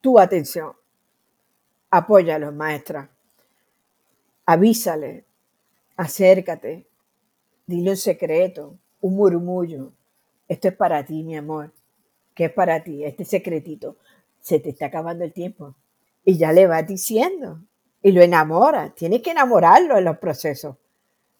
tu 0.00 0.18
atención. 0.18 0.72
Apóyalos, 1.90 2.54
maestra. 2.54 3.10
Avísale, 4.46 5.24
acércate, 5.96 6.86
dile 7.66 7.90
un 7.90 7.96
secreto, 7.96 8.78
un 9.00 9.16
murmullo. 9.16 9.92
Esto 10.48 10.68
es 10.68 10.74
para 10.74 11.04
ti, 11.04 11.22
mi 11.22 11.36
amor. 11.36 11.72
¿Qué 12.34 12.46
es 12.46 12.52
para 12.52 12.82
ti? 12.82 13.04
Este 13.04 13.24
secretito. 13.24 13.96
Se 14.40 14.58
te 14.58 14.70
está 14.70 14.86
acabando 14.86 15.24
el 15.24 15.32
tiempo. 15.32 15.74
Y 16.24 16.36
ya 16.36 16.52
le 16.52 16.66
vas 16.66 16.86
diciendo. 16.86 17.60
Y 18.02 18.12
lo 18.12 18.22
enamora. 18.22 18.90
Tienes 18.94 19.22
que 19.22 19.30
enamorarlo 19.30 19.96
en 19.98 20.04
los 20.04 20.18
procesos. 20.18 20.76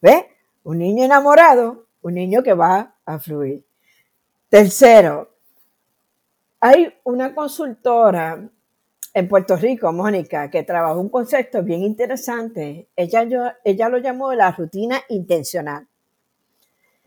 ¿Ves? 0.00 0.25
Un 0.64 0.78
niño 0.78 1.04
enamorado, 1.04 1.87
un 2.02 2.14
niño 2.14 2.42
que 2.42 2.54
va 2.54 2.94
a 3.04 3.18
fluir. 3.18 3.64
Tercero, 4.49 5.30
hay 6.61 6.94
una 7.04 7.35
consultora 7.35 8.49
en 9.14 9.28
Puerto 9.28 9.57
Rico, 9.57 9.92
Mónica, 9.92 10.50
que 10.50 10.62
trabajó 10.62 11.00
un 11.00 11.11
concepto 11.11 11.62
bien 11.62 11.83
interesante. 11.83 12.88
Ella, 12.97 13.26
ella 13.64 13.88
lo 13.88 13.99
llamó 13.99 14.33
la 14.33 14.50
rutina 14.52 15.00
intencional. 15.09 15.87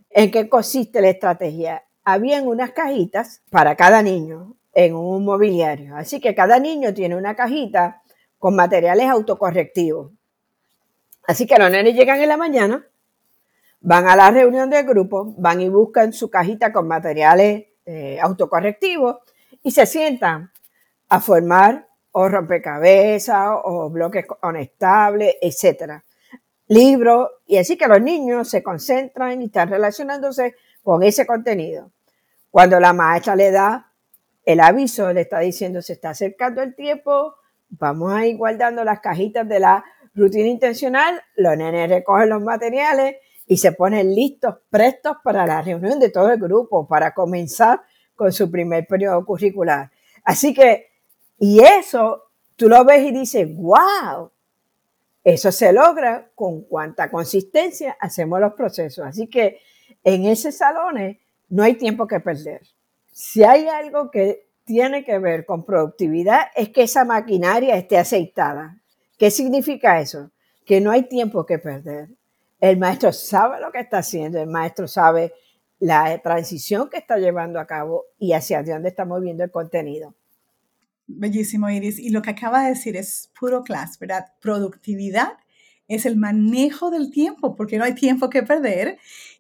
¿En 0.10 0.32
qué 0.32 0.48
consiste 0.48 1.02
la 1.02 1.10
estrategia? 1.10 1.84
Habían 2.04 2.48
unas 2.48 2.72
cajitas 2.72 3.42
para 3.50 3.76
cada 3.76 4.02
niño 4.02 4.56
en 4.74 4.96
un 4.96 5.26
mobiliario. 5.26 5.96
Así 5.96 6.20
que 6.20 6.36
cada 6.36 6.60
niño 6.60 6.94
tiene 6.94 7.16
una 7.16 7.36
cajita 7.36 8.04
con 8.38 8.56
materiales 8.56 9.10
autocorrectivos. 9.10 10.12
Así 11.28 11.48
que 11.48 11.58
los 11.58 11.72
nenes 11.72 11.96
llegan 11.96 12.22
en 12.22 12.30
la 12.30 12.38
mañana, 12.38 12.86
van 13.82 14.08
a 14.08 14.16
la 14.16 14.30
reunión 14.30 14.70
del 14.70 14.86
grupo, 14.86 15.34
van 15.38 15.62
y 15.62 15.70
buscan 15.70 16.14
su 16.14 16.30
cajita 16.30 16.72
con 16.72 16.88
materiales 16.88 17.66
eh, 17.86 18.20
autocorrectivos 18.22 19.18
y 19.64 19.72
se 19.72 19.88
sientan 19.88 20.52
a 21.10 21.20
formar 21.20 21.88
o 22.17 22.29
rompecabezas 22.29 23.50
o 23.65 23.89
bloques 23.89 24.25
conectables, 24.25 25.36
etcétera. 25.41 26.01
Libros, 26.69 27.29
y 27.45 27.57
así 27.57 27.77
que 27.77 27.88
los 27.88 28.01
niños 28.01 28.50
se 28.50 28.63
concentran 28.63 29.41
y 29.41 29.45
están 29.45 29.67
relacionándose 29.67 30.55
con 30.81 31.03
ese 31.03 31.27
contenido. 31.27 31.91
Cuando 32.50 32.79
la 32.79 32.93
maestra 32.93 33.36
le 33.36 33.51
da 33.51 33.91
el 34.45 34.62
aviso, 34.62 35.12
le 35.12 35.22
está 35.22 35.39
diciendo 35.39 35.81
se 35.81 35.91
está 35.91 36.12
acercando 36.12 36.62
el 36.62 36.74
tiempo, 36.74 37.36
vamos 37.67 38.13
a 38.13 38.25
ir 38.25 38.38
guardando 38.38 38.86
las 38.86 39.01
cajitas 39.01 39.45
de 39.45 39.60
la 39.60 39.84
rutina 40.13 40.48
intencional, 40.48 41.22
los 41.36 41.57
nenes 41.57 41.89
recogen 41.89 42.29
los 42.29 42.41
materiales 42.41 43.17
y 43.45 43.57
se 43.57 43.74
ponen 43.74 44.15
listos, 44.15 44.55
prestos 44.69 45.17
para 45.22 45.45
la 45.45 45.62
reunión 45.62 46.00
de 46.00 46.12
todo 46.12 46.31
el 46.31 46.39
grupo, 46.39 46.88
para 46.88 47.13
comenzar 47.13 47.81
con 48.15 48.31
su 48.31 48.50
primer 48.50 48.88
periodo 48.88 49.25
curricular. 49.25 49.91
Así 50.24 50.53
que 50.53 50.95
y 51.39 51.60
eso 51.62 52.24
tú 52.56 52.70
lo 52.70 52.86
ves 52.86 53.06
y 53.06 53.12
dices, 53.12 53.48
wow, 53.56 54.32
eso 55.24 55.51
se 55.51 55.74
logra 55.74 56.30
con 56.36 56.62
cuánta 56.62 57.10
consistencia 57.10 57.98
hacemos 58.00 58.39
los 58.39 58.54
procesos. 58.54 59.06
Así 59.06 59.27
que 59.27 59.60
en 60.04 60.25
ese 60.25 60.51
salón 60.51 61.18
no 61.50 61.63
hay 61.63 61.75
tiempo 61.75 62.08
que 62.08 62.20
perder. 62.20 62.62
Si 63.12 63.44
hay 63.44 63.68
algo 63.68 64.12
que 64.12 64.48
tiene 64.65 65.04
que 65.04 65.20
ver 65.20 65.46
con 65.46 65.63
productividad 65.63 66.48
es 66.56 66.70
que 66.70 66.84
esa 66.84 67.06
maquinaria 67.06 67.75
esté 67.75 67.98
aceitada. 67.98 68.82
¿Qué 69.18 69.32
significa 69.32 70.00
eso? 70.01 70.32
Que 70.65 70.82
no 70.82 70.92
hay 70.92 71.04
tiempo 71.04 71.46
que 71.46 71.60
perder. 71.60 72.10
El 72.60 72.77
maestro 72.77 73.13
sabe 73.13 73.60
lo 73.60 73.72
que 73.72 73.80
está 73.80 74.00
haciendo, 74.00 74.42
el 74.42 74.48
maestro 74.48 74.88
sabe 74.88 75.34
la 75.80 76.18
transición 76.20 76.89
que 76.89 76.98
está 76.98 77.18
llevando 77.18 77.60
a 77.60 77.68
cabo 77.68 78.06
y 78.18 78.34
hacia 78.34 78.63
dónde 78.63 78.89
está 78.89 79.06
moviendo 79.06 79.44
el 79.44 79.51
contenido. 79.51 80.15
Bellísimo, 81.08 81.70
Iris. 81.70 82.00
Y 82.00 82.10
lo 82.10 82.22
que 82.22 82.32
acaba 82.32 82.64
de 82.64 82.70
decir 82.70 82.96
es 82.96 83.32
puro 83.40 83.64
class, 83.64 84.00
¿verdad? 84.00 84.26
Productividad 84.42 85.34
es 85.88 86.06
el 86.06 86.18
manejo 86.18 86.90
del 86.90 87.12
tiempo, 87.12 87.56
porque 87.56 87.78
no 87.78 87.84
hay 87.84 87.94
tiempo 87.94 88.30
que 88.30 88.44
perder 88.44 88.98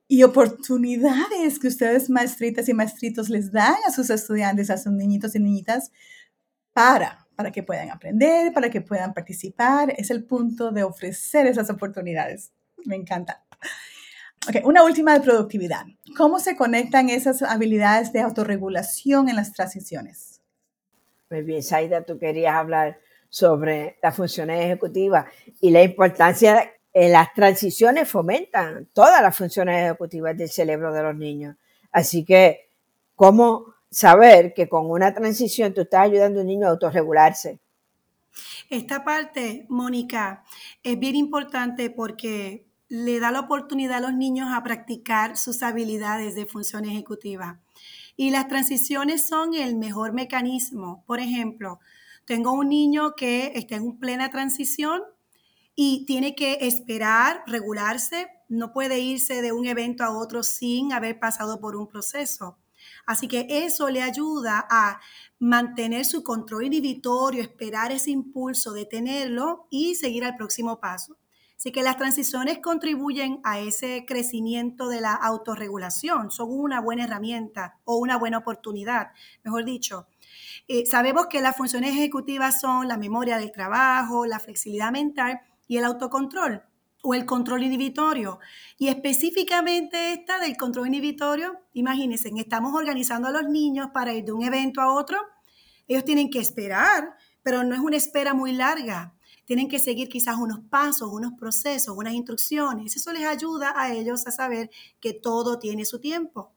y 0.07 0.21
oportunidades 0.23 1.57
que 1.59 1.67
ustedes, 1.67 2.09
maestritas 2.09 2.69
y 2.69 2.73
maestritos, 2.73 3.29
les 3.29 3.51
dan 3.51 3.75
a 3.87 3.91
sus 3.91 4.09
estudiantes, 4.11 4.69
a 4.69 4.77
sus 4.77 4.93
niñitos 4.93 5.35
y 5.35 5.39
niñitas, 5.39 5.91
para, 6.73 7.27
para 7.35 7.51
que 7.51 7.63
puedan 7.63 7.89
aprender, 7.89 8.53
para 8.53 8.69
que 8.69 8.81
puedan 8.81 9.13
participar. 9.13 9.93
Es 9.97 10.11
el 10.11 10.25
punto 10.25 10.71
de 10.71 10.83
ofrecer 10.83 11.47
esas 11.47 11.69
oportunidades. 11.69 12.51
Me 12.85 12.95
encanta. 12.95 13.43
Ok, 14.47 14.57
una 14.65 14.83
última 14.83 15.13
de 15.13 15.21
productividad. 15.21 15.85
¿Cómo 16.15 16.39
se 16.39 16.55
conectan 16.55 17.09
esas 17.09 17.41
habilidades 17.41 18.13
de 18.13 18.21
autorregulación 18.21 19.27
en 19.29 19.37
las 19.37 19.53
transiciones? 19.53 20.34
Muy 21.29 21.41
bien, 21.41 21.63
Saida, 21.63 22.03
tú 22.03 22.19
querías 22.19 22.55
hablar 22.55 22.99
sobre 23.29 23.97
las 24.01 24.15
funciones 24.15 24.63
ejecutivas 24.63 25.25
y 25.59 25.71
la 25.71 25.81
importancia 25.81 26.71
en 26.93 27.11
las 27.11 27.33
transiciones 27.33 28.07
fomentan 28.09 28.87
todas 28.93 29.21
las 29.21 29.35
funciones 29.35 29.83
ejecutivas 29.83 30.37
del 30.37 30.49
cerebro 30.49 30.93
de 30.93 31.03
los 31.03 31.15
niños. 31.15 31.55
Así 31.91 32.23
que, 32.23 32.69
¿cómo 33.15 33.73
saber 33.89 34.53
que 34.53 34.69
con 34.69 34.89
una 34.89 35.13
transición 35.13 35.73
tú 35.73 35.81
estás 35.81 36.01
ayudando 36.01 36.39
a 36.39 36.41
un 36.43 36.47
niño 36.47 36.67
a 36.67 36.71
autorregularse? 36.71 37.59
Esta 38.69 39.03
parte, 39.03 39.65
Mónica, 39.69 40.43
es 40.83 40.99
bien 40.99 41.15
importante 41.15 41.89
porque 41.89 42.65
le 42.87 43.19
da 43.19 43.31
la 43.31 43.41
oportunidad 43.41 43.97
a 43.97 44.01
los 44.01 44.13
niños 44.13 44.49
a 44.51 44.63
practicar 44.63 45.37
sus 45.37 45.63
habilidades 45.63 46.35
de 46.35 46.45
función 46.45 46.85
ejecutiva. 46.85 47.59
Y 48.17 48.31
las 48.31 48.47
transiciones 48.47 49.27
son 49.27 49.53
el 49.53 49.75
mejor 49.75 50.13
mecanismo. 50.13 51.03
Por 51.05 51.19
ejemplo, 51.19 51.79
tengo 52.25 52.53
un 52.53 52.69
niño 52.69 53.15
que 53.15 53.51
está 53.55 53.75
en 53.75 53.97
plena 53.99 54.29
transición 54.29 55.01
y 55.75 56.05
tiene 56.05 56.35
que 56.35 56.59
esperar, 56.61 57.43
regularse, 57.47 58.27
no 58.47 58.71
puede 58.71 58.99
irse 58.99 59.41
de 59.41 59.51
un 59.51 59.65
evento 59.65 60.03
a 60.03 60.17
otro 60.17 60.43
sin 60.43 60.93
haber 60.93 61.19
pasado 61.19 61.59
por 61.59 61.75
un 61.75 61.87
proceso. 61.87 62.57
Así 63.05 63.27
que 63.27 63.47
eso 63.49 63.89
le 63.89 64.01
ayuda 64.01 64.65
a 64.69 64.99
mantener 65.39 66.05
su 66.05 66.23
control 66.23 66.65
inhibitorio, 66.65 67.41
esperar 67.41 67.91
ese 67.91 68.11
impulso, 68.11 68.73
detenerlo 68.73 69.67
y 69.69 69.95
seguir 69.95 70.23
al 70.23 70.35
próximo 70.35 70.79
paso. 70.79 71.17
Así 71.65 71.71
que 71.71 71.81
las 71.81 71.97
transiciones 71.97 72.59
contribuyen 72.59 73.39
a 73.43 73.59
ese 73.59 74.05
crecimiento 74.07 74.87
de 74.87 75.01
la 75.01 75.15
autorregulación, 75.15 76.29
son 76.29 76.49
una 76.51 76.79
buena 76.79 77.05
herramienta 77.05 77.79
o 77.85 77.97
una 77.97 78.19
buena 78.19 78.37
oportunidad, 78.37 79.13
mejor 79.43 79.65
dicho. 79.65 80.07
Eh, 80.67 80.85
sabemos 80.85 81.25
que 81.25 81.41
las 81.41 81.57
funciones 81.57 81.93
ejecutivas 81.93 82.61
son 82.61 82.87
la 82.87 82.97
memoria 82.97 83.39
del 83.39 83.51
trabajo, 83.51 84.27
la 84.27 84.39
flexibilidad 84.39 84.91
mental 84.91 85.41
y 85.67 85.77
el 85.77 85.85
autocontrol 85.85 86.61
o 87.01 87.15
el 87.15 87.25
control 87.25 87.63
inhibitorio. 87.63 88.37
Y 88.77 88.89
específicamente 88.89 90.13
esta 90.13 90.37
del 90.37 90.57
control 90.57 90.89
inhibitorio, 90.89 91.61
imagínense, 91.73 92.29
estamos 92.37 92.75
organizando 92.75 93.29
a 93.29 93.31
los 93.31 93.49
niños 93.49 93.89
para 93.91 94.13
ir 94.13 94.23
de 94.23 94.33
un 94.33 94.43
evento 94.43 94.81
a 94.81 94.93
otro. 94.93 95.17
Ellos 95.87 96.05
tienen 96.05 96.29
que 96.29 96.37
esperar, 96.37 97.15
pero 97.41 97.63
no 97.63 97.73
es 97.73 97.81
una 97.81 97.97
espera 97.97 98.35
muy 98.35 98.51
larga 98.51 99.14
tienen 99.45 99.67
que 99.67 99.79
seguir 99.79 100.09
quizás 100.09 100.35
unos 100.37 100.59
pasos, 100.69 101.09
unos 101.11 101.33
procesos, 101.33 101.95
unas 101.95 102.13
instrucciones. 102.13 102.95
Eso 102.95 103.13
les 103.13 103.25
ayuda 103.25 103.73
a 103.75 103.93
ellos 103.93 104.27
a 104.27 104.31
saber 104.31 104.69
que 104.99 105.13
todo 105.13 105.59
tiene 105.59 105.85
su 105.85 105.99
tiempo. 105.99 106.53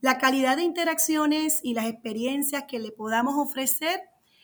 La 0.00 0.18
calidad 0.18 0.56
de 0.56 0.62
interacciones 0.62 1.60
y 1.62 1.74
las 1.74 1.86
experiencias 1.86 2.64
que 2.68 2.78
le 2.78 2.92
podamos 2.92 3.34
ofrecer 3.36 4.00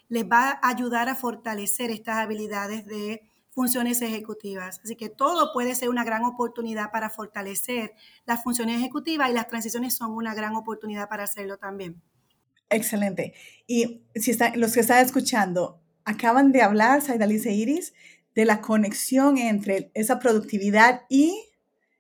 les 0.08 0.24
va 0.24 0.58
a 0.62 0.68
ayudar 0.68 1.08
a 1.08 1.14
fortalecer 1.14 1.90
estas 1.90 2.16
habilidades 2.16 2.86
de 2.86 3.22
funciones 3.50 4.00
ejecutivas. 4.00 4.80
Así 4.82 4.96
que 4.96 5.10
todo 5.10 5.52
puede 5.52 5.74
ser 5.74 5.90
una 5.90 6.04
gran 6.04 6.24
oportunidad 6.24 6.90
para 6.90 7.10
fortalecer 7.10 7.92
las 8.24 8.42
funciones 8.42 8.78
ejecutivas 8.78 9.30
y 9.30 9.34
las 9.34 9.48
transiciones 9.48 9.94
son 9.94 10.12
una 10.12 10.34
gran 10.34 10.56
oportunidad 10.56 11.08
para 11.08 11.24
hacerlo 11.24 11.58
también. 11.58 12.02
Excelente. 12.70 13.34
Y 13.66 14.02
si 14.14 14.30
está, 14.30 14.56
los 14.56 14.72
que 14.72 14.80
están 14.80 15.04
escuchando, 15.04 15.81
acaban 16.04 16.52
de 16.52 16.62
hablar, 16.62 17.02
Saidalice 17.02 17.50
e 17.50 17.54
Iris, 17.54 17.94
de 18.34 18.44
la 18.44 18.60
conexión 18.60 19.38
entre 19.38 19.90
esa 19.94 20.18
productividad 20.18 21.02
y 21.08 21.48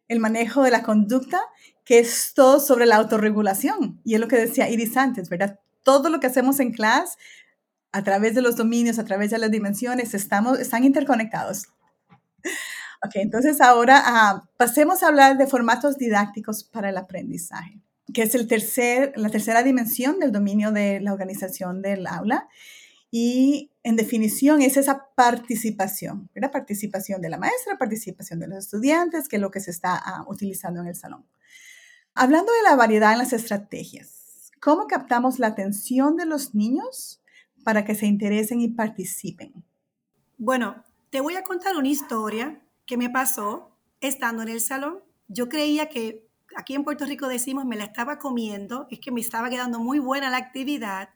el 0.08 0.20
manejo 0.20 0.62
de 0.62 0.70
la 0.70 0.82
conducta, 0.82 1.40
que 1.84 1.98
es 1.98 2.32
todo 2.34 2.60
sobre 2.60 2.86
la 2.86 2.96
autorregulación. 2.96 4.00
Y 4.04 4.14
es 4.14 4.20
lo 4.20 4.28
que 4.28 4.36
decía 4.36 4.68
Iris 4.68 4.96
antes, 4.96 5.28
¿verdad? 5.28 5.60
Todo 5.82 6.08
lo 6.08 6.20
que 6.20 6.26
hacemos 6.26 6.60
en 6.60 6.72
clase 6.72 7.16
a 7.92 8.02
través 8.02 8.34
de 8.34 8.42
los 8.42 8.56
dominios, 8.56 8.98
a 8.98 9.04
través 9.04 9.30
de 9.30 9.38
las 9.38 9.50
dimensiones, 9.50 10.14
estamos, 10.14 10.58
están 10.58 10.84
interconectados. 10.84 11.68
Ok, 13.04 13.16
entonces 13.16 13.60
ahora 13.60 14.00
ah, 14.04 14.48
pasemos 14.56 15.02
a 15.02 15.08
hablar 15.08 15.36
de 15.36 15.48
formatos 15.48 15.98
didácticos 15.98 16.62
para 16.62 16.88
el 16.90 16.96
aprendizaje, 16.96 17.80
que 18.14 18.22
es 18.22 18.36
el 18.36 18.46
tercer, 18.46 19.12
la 19.16 19.28
tercera 19.28 19.64
dimensión 19.64 20.20
del 20.20 20.30
dominio 20.30 20.70
de 20.70 21.00
la 21.00 21.12
organización 21.12 21.82
del 21.82 22.06
aula. 22.06 22.48
Y 23.14 23.70
en 23.82 23.96
definición 23.96 24.62
es 24.62 24.78
esa 24.78 25.08
participación, 25.14 26.30
la 26.34 26.50
participación 26.50 27.20
de 27.20 27.28
la 27.28 27.36
maestra, 27.36 27.76
participación 27.76 28.40
de 28.40 28.48
los 28.48 28.64
estudiantes, 28.64 29.28
que 29.28 29.36
es 29.36 29.42
lo 29.42 29.50
que 29.50 29.60
se 29.60 29.70
está 29.70 30.00
ah, 30.02 30.24
utilizando 30.26 30.80
en 30.80 30.86
el 30.86 30.96
salón. 30.96 31.26
Hablando 32.14 32.50
de 32.52 32.62
la 32.62 32.74
variedad 32.74 33.12
en 33.12 33.18
las 33.18 33.34
estrategias, 33.34 34.50
¿cómo 34.62 34.86
captamos 34.86 35.38
la 35.38 35.48
atención 35.48 36.16
de 36.16 36.24
los 36.24 36.54
niños 36.54 37.20
para 37.64 37.84
que 37.84 37.94
se 37.94 38.06
interesen 38.06 38.62
y 38.62 38.68
participen? 38.68 39.62
Bueno, 40.38 40.82
te 41.10 41.20
voy 41.20 41.36
a 41.36 41.44
contar 41.44 41.76
una 41.76 41.88
historia 41.88 42.62
que 42.86 42.96
me 42.96 43.10
pasó 43.10 43.76
estando 44.00 44.42
en 44.42 44.48
el 44.48 44.62
salón. 44.62 45.00
Yo 45.28 45.50
creía 45.50 45.90
que 45.90 46.26
aquí 46.56 46.74
en 46.74 46.84
Puerto 46.84 47.04
Rico 47.04 47.28
decimos 47.28 47.66
me 47.66 47.76
la 47.76 47.84
estaba 47.84 48.18
comiendo, 48.18 48.86
es 48.90 49.00
que 49.00 49.10
me 49.10 49.20
estaba 49.20 49.50
quedando 49.50 49.80
muy 49.80 49.98
buena 49.98 50.30
la 50.30 50.38
actividad. 50.38 51.10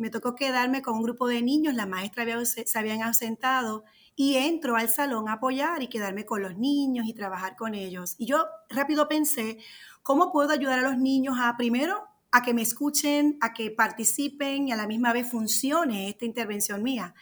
Me 0.00 0.10
tocó 0.10 0.34
quedarme 0.34 0.82
con 0.82 0.94
un 0.96 1.02
grupo 1.02 1.28
de 1.28 1.42
niños, 1.42 1.74
la 1.74 1.86
maestra 1.86 2.24
se 2.44 2.78
habían 2.78 3.02
ausentado 3.02 3.84
y 4.16 4.36
entro 4.36 4.76
al 4.76 4.88
salón 4.88 5.28
a 5.28 5.34
apoyar 5.34 5.82
y 5.82 5.88
quedarme 5.88 6.24
con 6.24 6.42
los 6.42 6.56
niños 6.56 7.06
y 7.06 7.14
trabajar 7.14 7.54
con 7.54 7.74
ellos. 7.74 8.14
Y 8.18 8.26
yo 8.26 8.46
rápido 8.68 9.08
pensé, 9.08 9.58
¿cómo 10.02 10.32
puedo 10.32 10.50
ayudar 10.50 10.78
a 10.78 10.82
los 10.82 10.98
niños 10.98 11.36
a 11.38 11.56
primero 11.56 12.10
a 12.32 12.42
que 12.42 12.54
me 12.54 12.62
escuchen, 12.62 13.36
a 13.40 13.52
que 13.52 13.70
participen 13.70 14.68
y 14.68 14.72
a 14.72 14.76
la 14.76 14.86
misma 14.86 15.12
vez 15.12 15.30
funcione 15.30 16.08
esta 16.08 16.24
intervención 16.24 16.82
mía. 16.82 17.14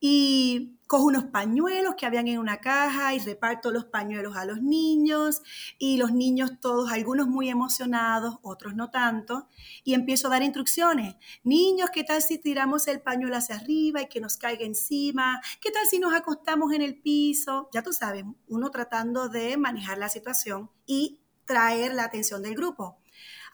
Y 0.00 0.78
cojo 0.86 1.04
unos 1.04 1.26
pañuelos 1.26 1.94
que 1.94 2.04
habían 2.04 2.26
en 2.26 2.40
una 2.40 2.56
caja 2.56 3.14
y 3.14 3.20
reparto 3.20 3.70
los 3.70 3.84
pañuelos 3.84 4.36
a 4.36 4.44
los 4.44 4.60
niños 4.60 5.40
y 5.78 5.98
los 5.98 6.12
niños 6.12 6.58
todos, 6.60 6.90
algunos 6.90 7.28
muy 7.28 7.48
emocionados, 7.48 8.38
otros 8.42 8.74
no 8.74 8.90
tanto, 8.90 9.46
y 9.84 9.94
empiezo 9.94 10.26
a 10.26 10.30
dar 10.30 10.42
instrucciones. 10.42 11.14
Niños, 11.44 11.90
¿qué 11.92 12.02
tal 12.02 12.22
si 12.22 12.38
tiramos 12.38 12.88
el 12.88 13.02
pañuelo 13.02 13.36
hacia 13.36 13.54
arriba 13.54 14.02
y 14.02 14.08
que 14.08 14.20
nos 14.20 14.36
caiga 14.36 14.64
encima? 14.64 15.40
¿Qué 15.60 15.70
tal 15.70 15.86
si 15.86 16.00
nos 16.00 16.12
acostamos 16.12 16.72
en 16.72 16.82
el 16.82 17.00
piso? 17.00 17.68
Ya 17.72 17.82
tú 17.82 17.92
sabes, 17.92 18.24
uno 18.48 18.70
tratando 18.70 19.28
de 19.28 19.56
manejar 19.56 19.98
la 19.98 20.08
situación 20.08 20.70
y 20.86 21.20
traer 21.44 21.94
la 21.94 22.04
atención 22.04 22.42
del 22.42 22.56
grupo 22.56 23.00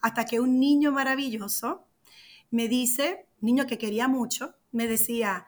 hasta 0.01 0.25
que 0.25 0.41
un 0.41 0.61
niño 0.61 0.93
maravilloso 0.93 1.89
me 2.51 2.69
dice, 2.69 3.29
niño 3.41 3.67
que 3.67 3.77
quería 3.77 4.09
mucho, 4.09 4.55
me 4.71 4.87
decía, 4.87 5.47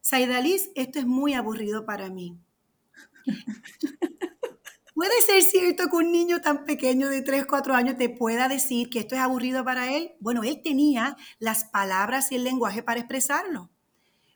Saidalis, 0.00 0.70
esto 0.74 0.98
es 0.98 1.06
muy 1.06 1.34
aburrido 1.34 1.84
para 1.84 2.10
mí. 2.10 2.38
¿Puede 4.94 5.22
ser 5.22 5.42
cierto 5.42 5.88
que 5.88 5.96
un 5.96 6.12
niño 6.12 6.40
tan 6.40 6.64
pequeño 6.64 7.08
de 7.08 7.22
3, 7.22 7.46
4 7.46 7.74
años 7.74 7.96
te 7.96 8.08
pueda 8.10 8.48
decir 8.48 8.90
que 8.90 8.98
esto 8.98 9.14
es 9.14 9.20
aburrido 9.20 9.64
para 9.64 9.94
él? 9.94 10.12
Bueno, 10.20 10.42
él 10.42 10.60
tenía 10.62 11.16
las 11.38 11.64
palabras 11.64 12.32
y 12.32 12.36
el 12.36 12.44
lenguaje 12.44 12.82
para 12.82 13.00
expresarlo. 13.00 13.70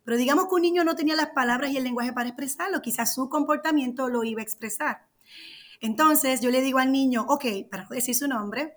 Pero 0.05 0.16
digamos 0.16 0.46
que 0.46 0.55
un 0.55 0.62
niño 0.62 0.85
no 0.85 0.96
tenía 0.96 1.16
las 1.16 1.31
palabras 1.31 1.70
y 1.70 1.77
el 1.77 1.85
lenguaje 1.85 2.12
para 2.12 2.29
expresarlo, 2.29 2.83
quizás 2.83 3.14
su 3.14 3.29
comportamiento 3.29 4.09
lo 4.09 4.24
iba 4.24 4.40
a 4.40 4.44
expresar. 4.44 5.07
Entonces 5.81 6.40
yo 6.40 6.50
le 6.50 6.61
digo 6.61 6.79
al 6.79 6.92
niño, 6.92 7.27
ok, 7.29 7.44
para 7.70 7.87
decir 7.90 8.14
su 8.14 8.29
nombre, 8.29 8.77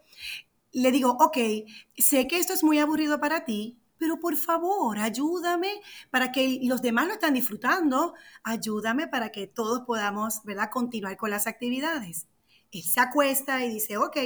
le 0.71 0.91
digo, 0.91 1.17
ok, 1.19 1.37
sé 1.97 2.27
que 2.27 2.37
esto 2.37 2.53
es 2.53 2.63
muy 2.63 2.79
aburrido 2.79 3.19
para 3.19 3.45
ti, 3.45 3.77
pero 3.97 4.19
por 4.19 4.35
favor, 4.35 4.99
ayúdame 4.99 5.81
para 6.09 6.31
que 6.31 6.59
los 6.63 6.81
demás 6.81 7.07
lo 7.07 7.13
están 7.13 7.33
disfrutando, 7.33 8.13
ayúdame 8.43 9.07
para 9.07 9.31
que 9.31 9.47
todos 9.47 9.81
podamos, 9.81 10.43
¿verdad?, 10.43 10.69
continuar 10.71 11.17
con 11.17 11.29
las 11.29 11.47
actividades. 11.47 12.27
Él 12.71 12.83
se 12.83 12.99
acuesta 12.99 13.63
y 13.63 13.69
dice, 13.69 13.97
ok, 13.97 14.17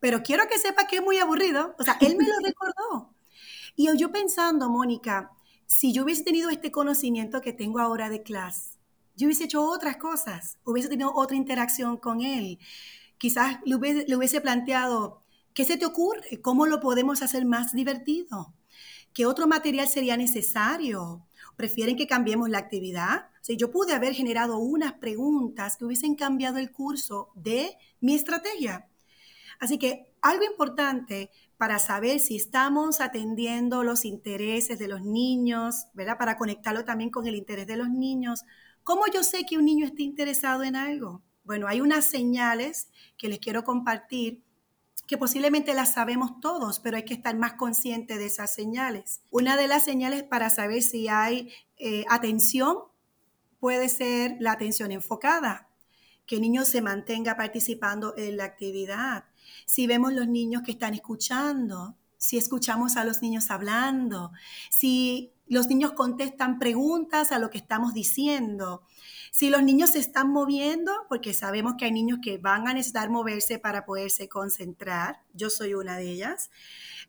pero 0.00 0.22
quiero 0.22 0.46
que 0.48 0.58
sepa 0.58 0.86
que 0.86 0.96
es 0.96 1.02
muy 1.02 1.18
aburrido. 1.18 1.74
O 1.78 1.82
sea, 1.82 1.96
él 2.00 2.16
me 2.16 2.26
lo 2.26 2.34
recordó. 2.44 3.14
Y 3.76 3.88
yo 3.96 4.12
pensando, 4.12 4.68
Mónica, 4.68 5.32
si 5.66 5.92
yo 5.92 6.04
hubiese 6.04 6.24
tenido 6.24 6.50
este 6.50 6.70
conocimiento 6.70 7.40
que 7.40 7.52
tengo 7.52 7.78
ahora 7.78 8.08
de 8.08 8.22
clase, 8.22 8.78
yo 9.16 9.26
hubiese 9.26 9.44
hecho 9.44 9.64
otras 9.64 9.96
cosas, 9.96 10.58
hubiese 10.64 10.88
tenido 10.88 11.12
otra 11.14 11.36
interacción 11.36 11.96
con 11.96 12.20
él. 12.20 12.58
Quizás 13.18 13.58
le 13.64 13.74
hubiese 13.74 14.40
planteado, 14.40 15.22
¿Qué 15.58 15.64
se 15.64 15.76
te 15.76 15.86
ocurre? 15.86 16.40
¿Cómo 16.40 16.66
lo 16.66 16.78
podemos 16.78 17.20
hacer 17.20 17.44
más 17.44 17.72
divertido? 17.72 18.54
¿Qué 19.12 19.26
otro 19.26 19.46
material 19.46 19.88
sería 19.88 20.16
necesario? 20.16 21.26
¿Prefieren 21.56 21.96
que 21.96 22.06
cambiemos 22.06 22.48
la 22.48 22.58
actividad? 22.58 23.30
O 23.48 23.52
yo 23.52 23.70
pude 23.70 23.94
haber 23.94 24.14
generado 24.14 24.58
unas 24.58 24.92
preguntas 24.94 25.76
que 25.76 25.84
hubiesen 25.84 26.14
cambiado 26.14 26.58
el 26.58 26.70
curso 26.70 27.30
de 27.34 27.76
mi 28.00 28.14
estrategia. 28.14 28.88
Así 29.58 29.78
que 29.78 30.12
algo 30.20 30.44
importante 30.44 31.30
para 31.56 31.78
saber 31.78 32.20
si 32.20 32.36
estamos 32.36 33.00
atendiendo 33.00 33.82
los 33.82 34.04
intereses 34.04 34.78
de 34.78 34.88
los 34.88 35.02
niños, 35.02 35.86
¿verdad? 35.94 36.18
Para 36.18 36.36
conectarlo 36.36 36.84
también 36.84 37.10
con 37.10 37.26
el 37.26 37.34
interés 37.34 37.66
de 37.66 37.76
los 37.76 37.88
niños. 37.88 38.44
¿Cómo 38.84 39.06
yo 39.12 39.24
sé 39.24 39.44
que 39.44 39.58
un 39.58 39.64
niño 39.64 39.86
está 39.86 40.02
interesado 40.02 40.62
en 40.62 40.76
algo? 40.76 41.22
Bueno, 41.42 41.66
hay 41.66 41.80
unas 41.80 42.04
señales 42.04 42.90
que 43.16 43.28
les 43.28 43.38
quiero 43.38 43.64
compartir 43.64 44.42
que 45.08 45.16
posiblemente 45.16 45.72
las 45.72 45.94
sabemos 45.94 46.38
todos, 46.38 46.80
pero 46.80 46.98
hay 46.98 47.04
que 47.04 47.14
estar 47.14 47.34
más 47.34 47.54
consciente 47.54 48.18
de 48.18 48.26
esas 48.26 48.54
señales. 48.54 49.22
Una 49.30 49.56
de 49.56 49.66
las 49.66 49.82
señales 49.82 50.22
para 50.22 50.50
saber 50.50 50.82
si 50.82 51.08
hay 51.08 51.50
eh, 51.78 52.04
atención 52.10 52.76
puede 53.58 53.88
ser 53.88 54.36
la 54.38 54.52
atención 54.52 54.92
enfocada, 54.92 55.66
que 56.26 56.36
el 56.36 56.42
niño 56.42 56.66
se 56.66 56.82
mantenga 56.82 57.38
participando 57.38 58.14
en 58.18 58.36
la 58.36 58.44
actividad. 58.44 59.24
Si 59.64 59.86
vemos 59.86 60.12
los 60.12 60.28
niños 60.28 60.62
que 60.62 60.72
están 60.72 60.92
escuchando, 60.92 61.96
si 62.18 62.36
escuchamos 62.36 62.96
a 62.96 63.04
los 63.04 63.22
niños 63.22 63.50
hablando, 63.50 64.32
si 64.70 65.32
los 65.46 65.68
niños 65.68 65.92
contestan 65.92 66.58
preguntas 66.58 67.32
a 67.32 67.38
lo 67.38 67.48
que 67.48 67.58
estamos 67.58 67.94
diciendo, 67.94 68.82
si 69.30 69.50
los 69.50 69.62
niños 69.62 69.90
se 69.90 70.00
están 70.00 70.30
moviendo, 70.30 70.92
porque 71.08 71.32
sabemos 71.32 71.74
que 71.78 71.86
hay 71.86 71.92
niños 71.92 72.18
que 72.22 72.38
van 72.38 72.68
a 72.68 72.74
necesitar 72.74 73.08
moverse 73.08 73.58
para 73.58 73.86
poderse 73.86 74.28
concentrar, 74.28 75.22
yo 75.32 75.48
soy 75.48 75.74
una 75.74 75.96
de 75.96 76.10
ellas, 76.10 76.50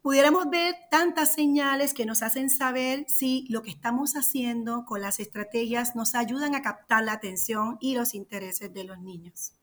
pudiéramos 0.02 0.50
ver 0.50 0.76
tantas 0.92 1.34
señales 1.34 1.94
que 1.94 2.06
nos 2.06 2.22
hacen 2.22 2.50
saber 2.50 3.06
si 3.08 3.46
lo 3.50 3.62
que 3.62 3.72
estamos 3.72 4.16
haciendo 4.16 4.86
con 4.86 5.02
las 5.02 5.20
estrategias 5.20 5.96
nos 5.96 6.16
ayudan 6.16 6.56
a 6.56 6.62
captar 6.62 7.04
la 7.04 7.14
atención 7.14 7.78
y 7.82 7.96
los 7.96 8.14
intereses 8.14 8.74
de 8.74 8.84
los 8.84 9.00
niños. 9.00 9.54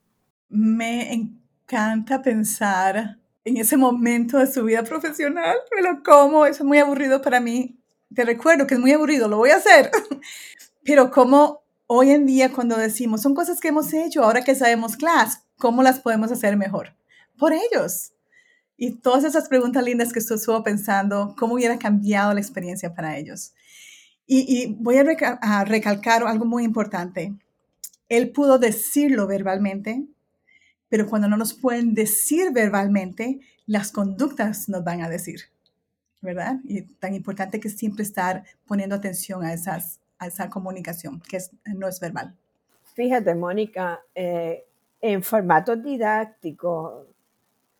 Me 0.48 1.12
encanta 1.12 2.20
pensar 2.20 3.18
en 3.46 3.56
ese 3.59 3.76
momento 3.76 4.38
de 4.38 4.48
su 4.48 4.64
vida 4.64 4.82
profesional, 4.82 5.56
pero 5.70 6.02
cómo 6.04 6.46
eso 6.46 6.64
es 6.64 6.66
muy 6.66 6.78
aburrido 6.78 7.22
para 7.22 7.38
mí. 7.38 7.78
Te 8.12 8.24
recuerdo 8.24 8.66
que 8.66 8.74
es 8.74 8.80
muy 8.80 8.90
aburrido, 8.90 9.28
lo 9.28 9.37
voy 9.37 9.50
a 9.50 9.56
hacer, 9.56 9.88
pero 10.85 11.12
cómo 11.12 11.62
hoy 11.87 12.11
en 12.11 12.26
día 12.26 12.52
cuando 12.52 12.76
decimos, 12.76 13.22
son 13.22 13.37
cosas 13.37 13.61
que 13.61 13.68
hemos 13.68 13.92
hecho, 13.94 14.24
ahora 14.24 14.42
que 14.42 14.56
sabemos 14.56 14.96
class, 14.96 15.44
¿cómo 15.59 15.85
las 15.85 16.00
podemos 16.00 16.32
hacer 16.32 16.56
mejor? 16.56 16.96
Por 17.38 17.52
ellos. 17.52 18.12
Y 18.76 18.96
todas 18.96 19.22
esas 19.22 19.48
preguntas 19.48 19.85
lindas 19.85 20.12
que 20.12 20.18
estuvo 20.18 20.64
pensando, 20.64 21.37
¿cómo 21.38 21.54
hubiera 21.54 21.78
cambiado 21.78 22.35
la 22.35 22.40
experiencia 22.40 22.94
para 22.94 23.16
ellos? 23.16 23.54
Y, 24.26 24.74
voy 24.80 24.96
a 24.96 25.64
recalcar 25.64 26.26
algo 26.26 26.46
muy 26.46 26.64
importante. 26.64 27.32
Él 28.09 28.32
pudo 28.32 28.59
decirlo 28.59 29.28
verbalmente, 29.28 30.04
pero 30.88 31.07
cuando 31.07 31.29
no 31.29 31.37
nos 31.37 31.55
pueden 31.55 31.94
decir 31.94 32.53
verbalmente, 32.53 33.40
las 33.66 33.90
conductas 33.92 34.68
nos 34.68 34.85
van 34.85 35.03
a 35.03 35.09
decir, 35.09 35.40
¿verdad? 36.20 36.57
Y 36.64 36.83
tan 36.83 37.14
importante 37.14 37.61
que 37.61 37.68
siempre 37.68 38.05
estar 38.05 38.44
poniendo 38.66 38.94
atención 38.94 39.44
a 39.44 39.53
esa 39.55 40.51
comunicación 40.51 41.20
que 41.20 41.38
no 41.75 41.88
es 41.88 42.01
verbal. 42.01 42.37
Fíjate, 42.94 43.35
Mónica, 43.35 44.01
eh, 44.14 44.64
en 45.01 45.22
formato 45.22 45.77
didáctico 45.77 47.07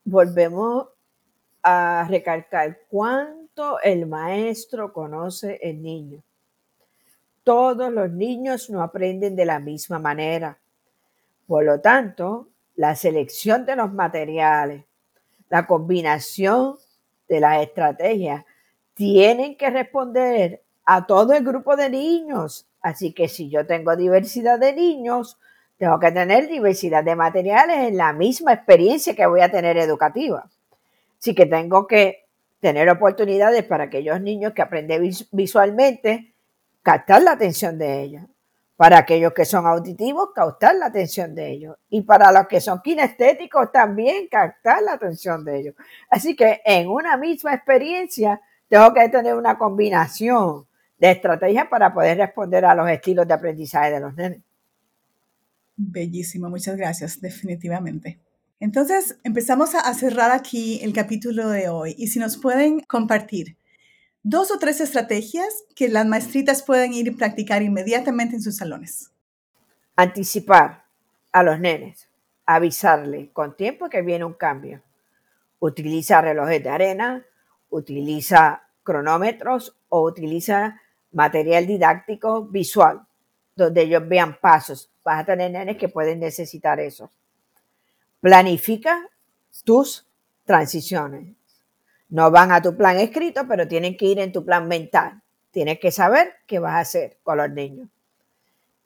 volvemos 0.05 0.89
a 1.63 2.07
recalcar 2.09 2.81
cuánto 2.89 3.81
el 3.81 4.07
maestro 4.07 4.93
conoce 4.93 5.59
el 5.63 5.81
niño. 5.83 6.23
Todos 7.43 7.93
los 7.93 8.11
niños 8.11 8.69
no 8.69 8.83
aprenden 8.83 9.35
de 9.37 9.47
la 9.47 9.59
misma 9.59 9.99
manera. 9.99 10.59
Por 11.47 11.65
lo 11.65 11.81
tanto, 11.81 12.51
la 12.77 12.95
selección 12.95 13.67
de 13.67 13.75
los 13.75 13.93
materiales, 13.93 14.85
la 15.49 15.67
combinación 15.67 16.77
de 17.29 17.41
las 17.41 17.63
estrategias, 17.63 18.45
tienen 18.95 19.57
que 19.57 19.71
responder 19.71 20.63
a 20.85 21.07
todo 21.07 21.33
el 21.33 21.45
grupo 21.45 21.77
de 21.77 21.91
niños. 21.91 22.67
Así 22.81 23.13
que 23.13 23.29
si 23.29 23.51
yo 23.51 23.67
tengo 23.67 23.97
diversidad 23.97 24.59
de 24.59 24.73
niños, 24.73 25.39
tengo 25.79 25.99
que 25.99 26.13
tener 26.13 26.49
diversidad 26.49 27.05
de 27.05 27.17
materiales 27.17 27.89
en 27.89 27.97
la 27.97 28.13
misma 28.13 28.53
experiencia 28.53 29.15
que 29.15 29.27
voy 29.27 29.41
a 29.41 29.51
tener 29.51 29.77
educativa. 29.77 30.49
Así 31.19 31.35
que 31.35 31.47
tengo 31.47 31.87
que 31.87 32.27
tener 32.61 32.89
oportunidades 32.89 33.65
para 33.65 33.85
aquellos 33.85 34.21
niños 34.21 34.53
que 34.53 34.63
aprenden 34.63 35.11
visualmente, 35.33 36.35
captar 36.83 37.23
la 37.23 37.33
atención 37.33 37.79
de 37.79 38.03
ellos. 38.03 38.23
Para 38.77 38.99
aquellos 38.99 39.33
que 39.33 39.47
son 39.47 39.67
auditivos, 39.67 40.31
captar 40.35 40.75
la 40.75 40.87
atención 40.87 41.35
de 41.35 41.51
ellos. 41.51 41.77
Y 41.89 42.03
para 42.03 42.31
los 42.31 42.47
que 42.47 42.61
son 42.61 42.83
kinestéticos, 42.83 43.73
también 43.73 44.29
captar 44.29 44.83
la 44.83 44.93
atención 44.93 45.45
de 45.45 45.59
ellos. 45.59 45.75
Así 46.11 46.37
que 46.37 46.61
en 46.65 46.89
una 46.89 47.17
misma 47.17 47.55
experiencia, 47.55 48.41
tengo 48.69 48.93
que 48.93 49.09
tener 49.09 49.35
una 49.35 49.57
combinación 49.57 50.67
de 50.99 51.11
estrategias 51.11 51.69
para 51.69 51.93
poder 51.93 52.19
responder 52.19 52.65
a 52.65 52.75
los 52.75 52.89
estilos 52.91 53.27
de 53.27 53.35
aprendizaje 53.35 53.93
de 53.93 54.01
los 54.01 54.15
nenes. 54.15 54.41
Bellísimo, 55.77 56.49
muchas 56.49 56.77
gracias, 56.77 57.21
definitivamente. 57.21 58.19
Entonces, 58.59 59.19
empezamos 59.23 59.75
a 59.75 59.93
cerrar 59.93 60.31
aquí 60.31 60.81
el 60.83 60.95
capítulo 60.95 61.51
de 61.51 61.69
hoy 61.69 61.95
y 61.99 62.07
si 62.09 62.19
nos 62.19 62.39
pueden 62.39 62.81
compartir 62.81 63.57
dos 64.29 64.51
o 64.51 64.59
tres 64.59 64.81
estrategias 64.81 65.63
que 65.77 65.89
las 65.89 66.05
maestritas 66.05 66.61
pueden 66.61 66.93
ir 66.93 67.07
y 67.07 67.13
practicar 67.13 67.63
inmediatamente 67.63 68.35
en 68.35 68.43
sus 68.43 68.57
salones. 68.57 69.13
Anticipar 69.95 70.83
a 71.31 71.45
los 71.45 71.61
nenes, 71.61 72.09
avisarle 72.45 73.31
con 73.33 73.57
tiempo 73.57 73.89
que 73.89 74.03
viene 74.03 74.25
un 74.25 74.35
cambio. 74.35 74.83
Utiliza 75.61 76.21
relojes 76.21 76.61
de 76.61 76.69
arena, 76.69 77.25
utiliza 77.71 78.65
cronómetros 78.83 79.77
o 79.91 80.03
utiliza 80.03 80.81
material 81.13 81.69
didáctico 81.69 82.47
visual, 82.47 83.07
donde 83.55 83.83
ellos 83.83 84.09
vean 84.09 84.41
pasos. 84.41 84.91
Vas 85.05 85.21
a 85.21 85.25
tener 85.25 85.53
nenes 85.53 85.77
que 85.77 85.89
pueden 85.89 86.19
necesitar 86.19 86.81
eso. 86.81 87.13
Planifica 88.21 89.09
tus 89.63 90.05
transiciones. 90.45 91.37
No 92.09 92.31
van 92.31 92.53
a 92.53 92.63
tu 92.63 92.77
plan 92.77 92.99
escrito, 92.99 93.47
pero 93.49 93.67
tienen 93.67 93.97
que 93.97 94.07
ir 94.07 94.19
en 94.19 94.33
tu 94.33 94.45
plan 94.45 94.69
mental. 94.69 95.23
Tienes 95.51 95.79
que 95.81 95.91
saber 95.91 96.35
qué 96.47 96.59
vas 96.59 96.75
a 96.75 96.81
hacer 96.81 97.19
con 97.23 97.39
los 97.39 97.51
niños. 97.51 97.89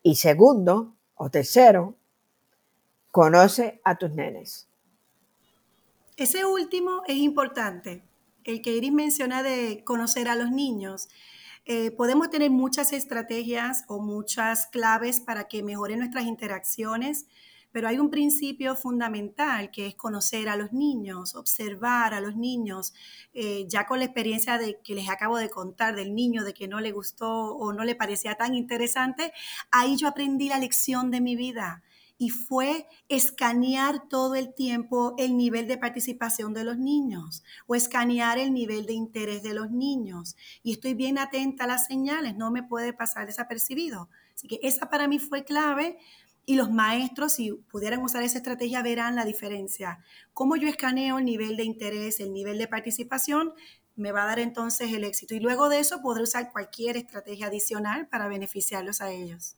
Y 0.02 0.14
segundo 0.14 0.94
o 1.14 1.30
tercero, 1.30 1.96
conoce 3.10 3.80
a 3.84 3.96
tus 3.96 4.12
nenes. 4.12 4.68
Ese 6.16 6.44
último 6.44 7.02
es 7.06 7.16
importante, 7.16 8.02
el 8.44 8.62
que 8.62 8.72
Iris 8.72 8.92
menciona 8.92 9.42
de 9.42 9.82
conocer 9.84 10.28
a 10.28 10.36
los 10.36 10.50
niños. 10.50 11.08
Eh, 11.64 11.90
podemos 11.90 12.30
tener 12.30 12.50
muchas 12.50 12.92
estrategias 12.92 13.84
o 13.88 14.00
muchas 14.00 14.66
claves 14.66 15.20
para 15.20 15.48
que 15.48 15.62
mejoren 15.62 15.98
nuestras 15.98 16.24
interacciones, 16.24 17.26
pero 17.72 17.88
hay 17.88 17.98
un 17.98 18.10
principio 18.10 18.76
fundamental 18.76 19.70
que 19.70 19.86
es 19.86 19.94
conocer 19.94 20.48
a 20.48 20.56
los 20.56 20.72
niños, 20.72 21.34
observar 21.34 22.14
a 22.14 22.20
los 22.20 22.36
niños, 22.36 22.92
eh, 23.32 23.66
ya 23.68 23.86
con 23.86 23.98
la 23.98 24.06
experiencia 24.06 24.58
de 24.58 24.80
que 24.82 24.94
les 24.94 25.08
acabo 25.08 25.38
de 25.38 25.50
contar 25.50 25.94
del 25.94 26.14
niño, 26.14 26.44
de 26.44 26.54
que 26.54 26.68
no 26.68 26.80
le 26.80 26.92
gustó 26.92 27.54
o 27.56 27.72
no 27.72 27.84
le 27.84 27.94
parecía 27.94 28.34
tan 28.34 28.54
interesante, 28.54 29.32
ahí 29.70 29.96
yo 29.96 30.08
aprendí 30.08 30.48
la 30.48 30.58
lección 30.58 31.10
de 31.10 31.20
mi 31.20 31.36
vida 31.36 31.82
y 32.20 32.28
fue 32.28 32.86
escanear 33.08 34.06
todo 34.10 34.34
el 34.34 34.52
tiempo 34.52 35.14
el 35.16 35.38
nivel 35.38 35.66
de 35.66 35.78
participación 35.78 36.52
de 36.52 36.64
los 36.64 36.76
niños 36.76 37.42
o 37.66 37.74
escanear 37.74 38.38
el 38.38 38.52
nivel 38.52 38.84
de 38.84 38.92
interés 38.92 39.42
de 39.42 39.54
los 39.54 39.70
niños. 39.70 40.36
Y 40.62 40.72
estoy 40.72 40.92
bien 40.92 41.16
atenta 41.16 41.64
a 41.64 41.66
las 41.66 41.86
señales, 41.86 42.36
no 42.36 42.50
me 42.50 42.62
puede 42.62 42.92
pasar 42.92 43.26
desapercibido. 43.26 44.10
Así 44.34 44.48
que 44.48 44.60
esa 44.62 44.90
para 44.90 45.08
mí 45.08 45.18
fue 45.18 45.44
clave 45.44 45.98
y 46.46 46.56
los 46.56 46.70
maestros, 46.70 47.32
si 47.32 47.52
pudieran 47.52 48.02
usar 48.02 48.22
esa 48.22 48.38
estrategia, 48.38 48.82
verán 48.82 49.16
la 49.16 49.24
diferencia. 49.24 49.98
Cómo 50.32 50.56
yo 50.56 50.68
escaneo 50.68 51.18
el 51.18 51.24
nivel 51.24 51.56
de 51.56 51.64
interés, 51.64 52.20
el 52.20 52.32
nivel 52.32 52.58
de 52.58 52.66
participación, 52.66 53.52
me 53.96 54.12
va 54.12 54.24
a 54.24 54.26
dar 54.26 54.38
entonces 54.38 54.92
el 54.92 55.04
éxito. 55.04 55.34
Y 55.34 55.40
luego 55.40 55.68
de 55.68 55.78
eso 55.78 56.00
podré 56.02 56.22
usar 56.22 56.50
cualquier 56.50 56.96
estrategia 56.96 57.46
adicional 57.46 58.08
para 58.08 58.28
beneficiarlos 58.28 59.00
a 59.00 59.10
ellos. 59.10 59.56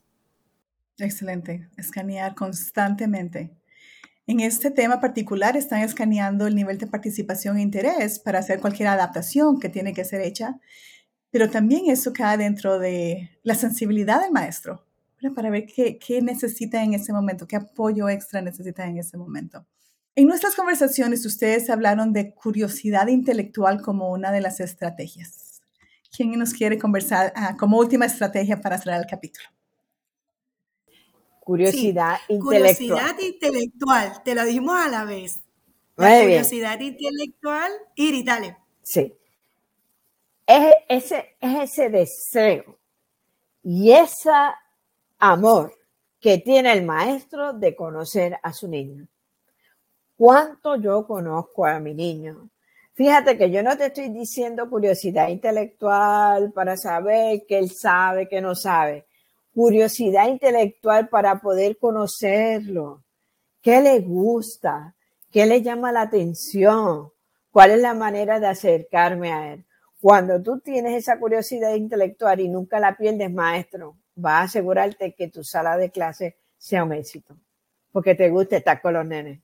Excelente, 0.98 1.68
escanear 1.76 2.34
constantemente. 2.34 3.52
En 4.26 4.40
este 4.40 4.70
tema 4.70 5.00
particular 5.00 5.56
están 5.56 5.80
escaneando 5.80 6.46
el 6.46 6.54
nivel 6.54 6.78
de 6.78 6.86
participación 6.86 7.56
e 7.56 7.62
interés 7.62 8.18
para 8.18 8.38
hacer 8.38 8.60
cualquier 8.60 8.88
adaptación 8.88 9.58
que 9.58 9.68
tiene 9.68 9.94
que 9.94 10.04
ser 10.04 10.20
hecha, 10.20 10.60
pero 11.30 11.50
también 11.50 11.90
eso 11.90 12.12
cae 12.12 12.36
dentro 12.36 12.78
de 12.78 13.30
la 13.42 13.54
sensibilidad 13.54 14.20
del 14.20 14.30
maestro, 14.30 14.86
para 15.30 15.50
ver 15.50 15.66
qué, 15.66 15.98
qué 15.98 16.20
necesita 16.20 16.82
en 16.82 16.94
ese 16.94 17.12
momento, 17.12 17.46
qué 17.46 17.56
apoyo 17.56 18.08
extra 18.08 18.40
necesita 18.40 18.84
en 18.86 18.98
ese 18.98 19.16
momento. 19.16 19.64
En 20.14 20.26
nuestras 20.26 20.54
conversaciones 20.54 21.24
ustedes 21.24 21.70
hablaron 21.70 22.12
de 22.12 22.34
curiosidad 22.34 23.06
intelectual 23.06 23.80
como 23.80 24.10
una 24.10 24.30
de 24.30 24.42
las 24.42 24.60
estrategias. 24.60 25.62
¿Quién 26.14 26.32
nos 26.32 26.52
quiere 26.52 26.78
conversar 26.78 27.32
ah, 27.34 27.56
como 27.58 27.78
última 27.78 28.04
estrategia 28.04 28.60
para 28.60 28.76
cerrar 28.76 29.00
el 29.00 29.06
capítulo? 29.06 29.46
Curiosidad 31.40 32.18
intelectual. 32.28 32.76
Curiosidad 32.76 33.18
intelectual, 33.18 34.22
te 34.22 34.34
lo 34.34 34.44
dijimos 34.44 34.76
a 34.78 34.88
la 34.88 35.04
vez. 35.04 35.40
La 35.96 36.20
curiosidad 36.20 36.78
intelectual, 36.80 37.72
Iri, 37.96 38.22
dale. 38.22 38.56
Sí. 38.82 39.14
Es 40.46 40.74
ese, 40.88 41.36
es 41.40 41.70
ese 41.70 41.88
deseo 41.88 42.78
y 43.62 43.92
ese 43.92 44.30
amor 45.22 45.78
que 46.20 46.38
tiene 46.38 46.72
el 46.72 46.84
maestro 46.84 47.52
de 47.52 47.76
conocer 47.76 48.38
a 48.42 48.52
su 48.52 48.66
niño. 48.66 49.06
¿Cuánto 50.16 50.76
yo 50.76 51.06
conozco 51.06 51.64
a 51.64 51.78
mi 51.78 51.94
niño? 51.94 52.50
Fíjate 52.94 53.38
que 53.38 53.50
yo 53.50 53.62
no 53.62 53.76
te 53.76 53.86
estoy 53.86 54.10
diciendo 54.10 54.68
curiosidad 54.68 55.28
intelectual 55.28 56.52
para 56.52 56.76
saber 56.76 57.44
que 57.46 57.58
él 57.58 57.70
sabe, 57.70 58.28
que 58.28 58.40
no 58.40 58.54
sabe 58.54 59.06
curiosidad 59.54 60.28
intelectual 60.28 61.08
para 61.08 61.38
poder 61.40 61.78
conocerlo. 61.78 63.04
¿Qué 63.60 63.80
le 63.80 64.00
gusta? 64.00 64.94
¿Qué 65.30 65.46
le 65.46 65.62
llama 65.62 65.92
la 65.92 66.02
atención? 66.02 67.10
¿Cuál 67.50 67.72
es 67.72 67.80
la 67.80 67.94
manera 67.94 68.40
de 68.40 68.46
acercarme 68.46 69.32
a 69.32 69.52
él? 69.52 69.66
Cuando 70.00 70.42
tú 70.42 70.58
tienes 70.58 70.94
esa 70.94 71.18
curiosidad 71.18 71.74
intelectual 71.74 72.40
y 72.40 72.48
nunca 72.48 72.80
la 72.80 72.96
pierdes, 72.96 73.30
maestro, 73.30 73.96
va 74.16 74.38
a 74.38 74.42
asegurarte 74.42 75.14
que 75.14 75.28
tu 75.28 75.44
sala 75.44 75.76
de 75.76 75.90
clase 75.90 76.36
sea 76.56 76.84
un 76.84 76.92
éxito, 76.92 77.36
porque 77.90 78.14
te 78.14 78.30
gusta 78.30 78.56
estar 78.56 78.80
con 78.80 78.94
los 78.94 79.06
nenes. 79.06 79.40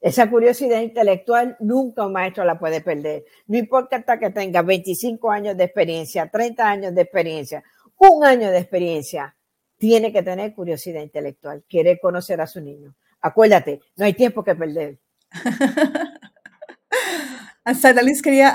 Esa 0.00 0.28
curiosidad 0.28 0.80
intelectual 0.80 1.56
nunca 1.60 2.06
un 2.06 2.12
maestro 2.12 2.44
la 2.44 2.58
puede 2.58 2.82
perder. 2.82 3.24
No 3.46 3.56
importa 3.56 3.96
hasta 3.96 4.18
que 4.18 4.30
tenga 4.30 4.60
25 4.60 5.30
años 5.30 5.56
de 5.56 5.64
experiencia, 5.64 6.28
30 6.28 6.68
años 6.68 6.94
de 6.94 7.02
experiencia 7.02 7.64
un 7.98 8.24
año 8.24 8.50
de 8.50 8.58
experiencia, 8.58 9.36
tiene 9.78 10.12
que 10.12 10.22
tener 10.22 10.54
curiosidad 10.54 11.02
intelectual, 11.02 11.64
quiere 11.68 11.98
conocer 11.98 12.40
a 12.40 12.46
su 12.46 12.60
niño. 12.60 12.94
Acuérdate, 13.20 13.80
no 13.96 14.04
hay 14.04 14.14
tiempo 14.14 14.44
que 14.44 14.54
perder. 14.54 14.98
Liz 18.02 18.22
quería 18.22 18.54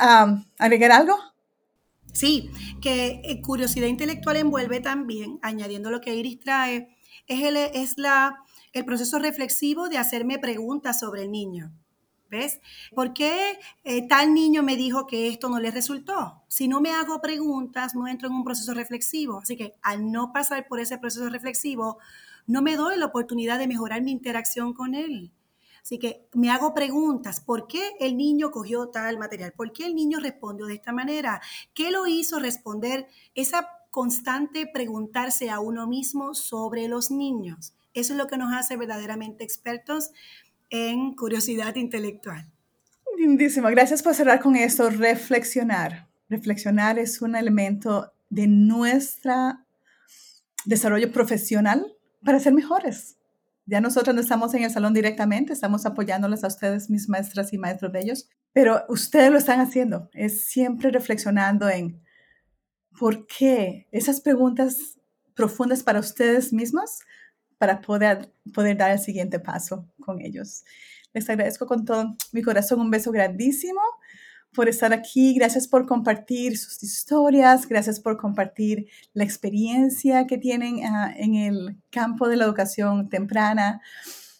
agregar 0.58 0.92
algo. 0.92 1.18
Sí, 2.13 2.50
que 2.82 3.22
eh, 3.24 3.41
curiosidad 3.41 3.88
intelectual 3.88 4.38
envuelve 4.38 4.80
también, 4.80 5.39
añadiendo 5.41 5.91
lo 5.91 6.02
que 6.02 6.15
Iris 6.15 6.39
trae, 6.39 6.95
es, 7.28 7.43
el, 7.43 7.58
es 7.58 7.98
la, 7.98 8.43
el 8.74 8.86
proceso 8.86 9.19
reflexivo 9.19 9.89
de 9.89 9.98
hacerme 9.98 10.39
preguntas 10.39 11.00
sobre 11.00 11.24
el 11.24 11.32
niño. 11.32 11.72
¿Ves? 12.30 12.60
¿Por 12.93 13.13
qué 13.13 13.58
eh, 13.84 14.08
tal 14.08 14.36
niño 14.36 14.62
me 14.62 14.76
dijo 14.76 15.08
que 15.08 15.30
esto 15.30 15.50
no 15.50 15.60
le 15.60 15.72
resultó? 15.72 16.43
Si 16.48 16.67
no 16.67 16.80
me 16.80 16.91
hago 16.91 17.22
preguntas, 17.22 17.95
no 17.95 18.08
entro 18.08 18.28
en 18.28 18.36
un 18.36 18.43
proceso 18.43 18.76
reflexivo. 18.76 19.39
Así 19.39 19.58
que 19.58 19.74
al 19.82 20.12
no 20.12 20.32
pasar 20.32 20.67
por 20.67 20.80
ese 20.80 21.00
proceso 21.00 21.28
reflexivo, 21.30 21.98
no 22.45 22.62
me 22.62 22.76
doy 22.76 23.00
la 23.00 23.08
oportunidad 23.08 23.58
de 23.58 23.67
mejorar 23.67 24.04
mi 24.04 24.12
interacción 24.12 24.74
con 24.74 24.93
él. 24.93 25.32
Así 25.82 26.00
que 26.00 26.28
me 26.34 26.50
hago 26.50 26.74
preguntas, 26.74 27.39
¿por 27.39 27.68
qué 27.68 27.96
el 28.00 28.18
niño 28.18 28.52
cogió 28.52 28.89
tal 28.89 29.18
material? 29.18 29.54
¿Por 29.54 29.72
qué 29.72 29.86
el 29.86 29.96
niño 29.96 30.20
respondió 30.20 30.65
de 30.65 30.76
esta 30.76 30.92
manera? 30.92 31.42
¿Qué 31.74 31.92
lo 31.92 32.08
hizo 32.08 32.39
responder 32.39 33.08
esa 33.36 33.68
constante 33.92 34.68
preguntarse 34.68 35.50
a 35.50 35.60
uno 35.60 35.88
mismo 35.88 36.34
sobre 36.34 36.88
los 36.88 37.12
niños. 37.12 37.74
Eso 37.94 38.13
es 38.13 38.18
lo 38.18 38.28
que 38.28 38.38
nos 38.38 38.54
hace 38.54 38.78
verdaderamente 38.78 39.44
expertos 39.44 40.12
en 40.70 41.15
curiosidad 41.15 41.76
intelectual. 41.76 42.52
Lindísimo. 43.18 43.68
Gracias 43.70 44.04
por 44.04 44.13
cerrar 44.13 44.39
con 44.39 44.56
esto. 44.56 44.89
Reflexionar. 44.89 46.08
Reflexionar 46.30 47.00
es 47.00 47.22
un 47.22 47.36
elemento 47.36 48.13
de 48.30 48.48
nuestro 48.48 49.58
desarrollo 50.65 51.12
profesional 51.12 51.98
para 52.24 52.39
ser 52.39 52.54
mejores. 52.54 53.19
Ya 53.70 53.82
nosotros 53.82 54.16
no 54.16 54.22
estamos 54.22 54.52
en 54.56 54.64
el 54.64 54.72
salón 54.72 54.96
directamente, 54.96 55.54
estamos 55.54 55.86
apoyándoles 55.86 56.44
a 56.44 56.48
ustedes, 56.48 56.90
mis 56.90 57.08
maestras 57.08 57.54
y 57.54 57.60
maestros 57.60 57.92
de 57.92 58.00
ellos, 58.00 58.28
pero 58.52 58.84
ustedes 58.90 59.32
lo 59.32 59.38
están 59.38 59.60
haciendo. 59.60 60.10
Es 60.14 60.48
siempre 60.48 60.90
reflexionando 60.90 61.70
en 61.70 62.02
por 63.00 63.28
qué 63.28 63.88
esas 63.92 64.22
preguntas 64.22 64.98
profundas 65.36 65.84
para 65.84 66.00
ustedes 66.00 66.52
mismos 66.52 67.02
para 67.60 67.80
poder, 67.80 68.34
poder 68.56 68.76
dar 68.76 68.90
el 68.90 69.00
siguiente 69.00 69.40
paso 69.40 69.88
con 70.00 70.20
ellos. 70.20 70.64
Les 71.14 71.30
agradezco 71.30 71.68
con 71.68 71.86
todo 71.86 72.18
mi 72.32 72.42
corazón 72.42 72.82
un 72.82 72.90
beso 72.90 73.12
grandísimo 73.12 73.82
por 74.54 74.68
estar 74.68 74.94
aquí, 74.94 75.34
gracias 75.34 75.68
por 75.68 75.86
compartir 75.86 76.58
sus 76.58 76.82
historias, 76.82 77.68
gracias 77.68 78.00
por 78.00 78.18
compartir 78.18 78.88
la 79.14 79.24
experiencia 79.24 80.26
que 80.28 80.38
tienen 80.38 80.84
ah, 80.86 81.14
en 81.16 81.36
el 81.36 81.78
campo 81.92 82.28
de 82.28 82.38
la 82.38 82.46
educación 82.46 83.10
temprana. 83.10 83.82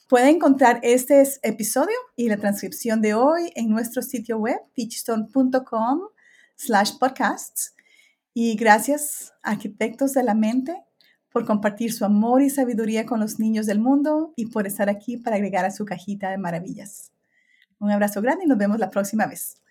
Pueden 0.08 0.38
encontrar 0.38 0.80
este 0.82 1.24
episodio 1.43 1.95
y 2.15 2.30
la 2.30 2.38
transcripción 2.38 3.02
de 3.02 3.13
hoy 3.13 3.52
en 3.56 3.69
nuestro 3.69 4.02
sitio 4.02 4.39
web, 4.39 4.60
teachstone.com 4.74 6.00
slash 6.56 6.98
podcasts. 6.98 7.76
Y 8.34 8.56
gracias, 8.56 9.34
arquitectos 9.43 10.13
de 10.13 10.24
la 10.24 10.34
mente, 10.34 10.76
por 11.32 11.45
compartir 11.45 11.93
su 11.93 12.06
amor 12.06 12.41
y 12.41 12.50
sabiduría 12.50 13.06
con 13.06 13.19
los 13.19 13.39
niños 13.39 13.67
del 13.67 13.80
mundo 13.80 14.34
y 14.36 14.48
por 14.48 14.65
estar 14.65 14.89
aquí 14.89 15.17
para 15.17 15.36
agregar 15.36 15.65
a 15.65 15.72
su 15.72 15.86
cajita 15.86 16.32
de 16.32 16.39
maravillas. 16.39 17.12
Un 17.78 17.91
abrazo 17.91 18.22
grande 18.22 18.45
y 18.45 18.48
nos 18.48 18.58
vemos 18.58 18.80
la 18.80 18.89
próxima 18.89 19.28
vez. 19.28 19.62